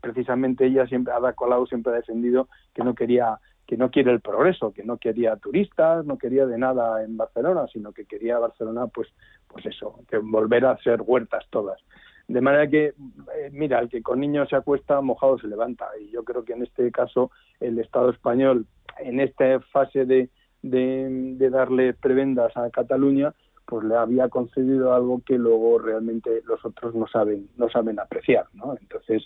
[0.01, 4.21] precisamente ella siempre, Ada Colau siempre ha defendido que no quería que no quiere el
[4.21, 8.87] progreso, que no quería turistas, no quería de nada en Barcelona, sino que quería Barcelona,
[8.87, 9.07] pues,
[9.47, 11.81] pues eso, que volver a ser huertas todas.
[12.27, 15.87] De manera que, eh, mira, el que con niños se acuesta, mojado se levanta.
[15.99, 18.65] Y yo creo que en este caso el Estado español,
[18.99, 20.29] en esta fase de,
[20.61, 23.33] de, darle prebendas a Cataluña,
[23.65, 28.45] pues le había concedido algo que luego realmente los otros no saben, no saben apreciar,
[28.53, 28.75] ¿no?
[28.79, 29.23] Entonces,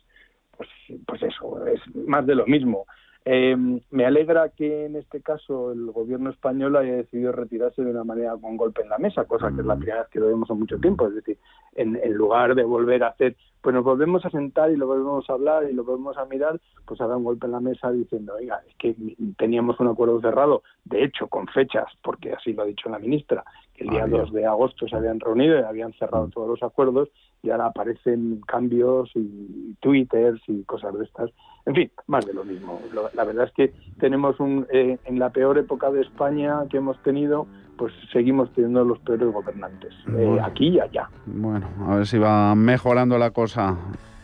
[0.57, 0.69] pues,
[1.05, 2.85] pues eso, es más de lo mismo.
[3.25, 3.55] Eh,
[3.91, 8.35] me alegra que en este caso el gobierno español haya decidido retirarse de una manera
[8.37, 9.79] con golpe en la mesa, cosa que es la mm.
[9.79, 11.07] primera vez que lo vemos en mucho tiempo.
[11.07, 11.37] Es decir,
[11.75, 15.29] en, en, lugar de volver a hacer, pues nos volvemos a sentar y lo volvemos
[15.29, 18.35] a hablar y lo volvemos a mirar, pues haga un golpe en la mesa diciendo,
[18.35, 18.95] oiga, es que
[19.37, 23.43] teníamos un acuerdo cerrado, de hecho, con fechas, porque así lo ha dicho la ministra,
[23.75, 26.31] que el día 2 de agosto se habían reunido y habían cerrado mm.
[26.31, 27.09] todos los acuerdos
[27.43, 31.31] y ahora aparecen cambios y twitters y cosas de estas.
[31.65, 32.79] En fin, más de lo mismo.
[33.13, 37.01] La verdad es que tenemos un, eh, en la peor época de España que hemos
[37.03, 37.47] tenido,
[37.77, 41.09] pues seguimos teniendo los peores gobernantes, eh, aquí y allá.
[41.25, 43.77] Bueno, a ver si va mejorando la cosa.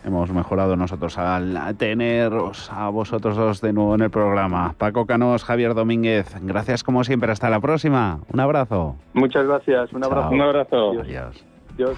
[0.04, 4.76] Hemos mejorado nosotros al teneros a vosotros dos de nuevo en el programa.
[4.78, 7.32] Paco Canos, Javier Domínguez, gracias como siempre.
[7.32, 8.20] Hasta la próxima.
[8.32, 8.98] Un abrazo.
[9.14, 9.92] Muchas gracias.
[9.94, 10.30] Un abrazo.
[10.30, 10.92] Un abrazo.
[11.02, 11.44] Adiós.
[11.74, 11.98] Adiós.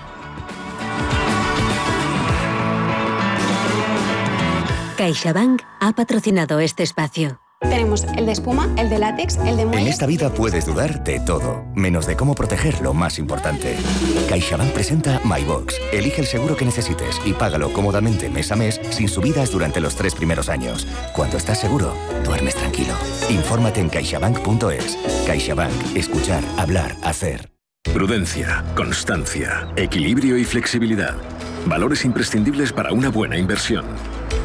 [4.97, 7.39] CaixaBank ha patrocinado este espacio.
[7.61, 9.81] Tenemos el de espuma, el de látex, el de muelle.
[9.83, 13.77] En esta vida puedes dudar de todo, menos de cómo proteger lo más importante.
[14.27, 15.75] CaixaBank presenta MyBox.
[15.93, 19.95] Elige el seguro que necesites y págalo cómodamente mes a mes sin subidas durante los
[19.95, 20.87] tres primeros años.
[21.13, 21.93] Cuando estás seguro,
[22.25, 22.95] duermes tranquilo.
[23.29, 24.97] Infórmate en caixabank.es.
[25.27, 25.95] CaixaBank.
[25.95, 27.51] Escuchar, hablar, hacer.
[27.83, 31.15] Prudencia, constancia, equilibrio y flexibilidad.
[31.67, 33.85] Valores imprescindibles para una buena inversión.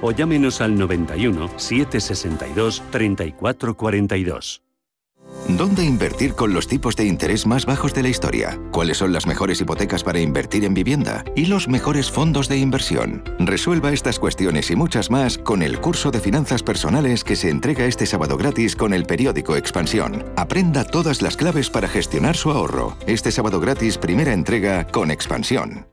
[0.00, 4.62] o llámenos al 91 762 3442.
[5.48, 8.58] ¿Dónde invertir con los tipos de interés más bajos de la historia?
[8.70, 11.24] ¿Cuáles son las mejores hipotecas para invertir en vivienda?
[11.34, 13.24] ¿Y los mejores fondos de inversión?
[13.38, 17.86] Resuelva estas cuestiones y muchas más con el curso de finanzas personales que se entrega
[17.86, 20.24] este sábado gratis con el periódico Expansión.
[20.36, 22.96] Aprenda todas las claves para gestionar su ahorro.
[23.06, 25.86] Este sábado gratis, primera entrega con Expansión.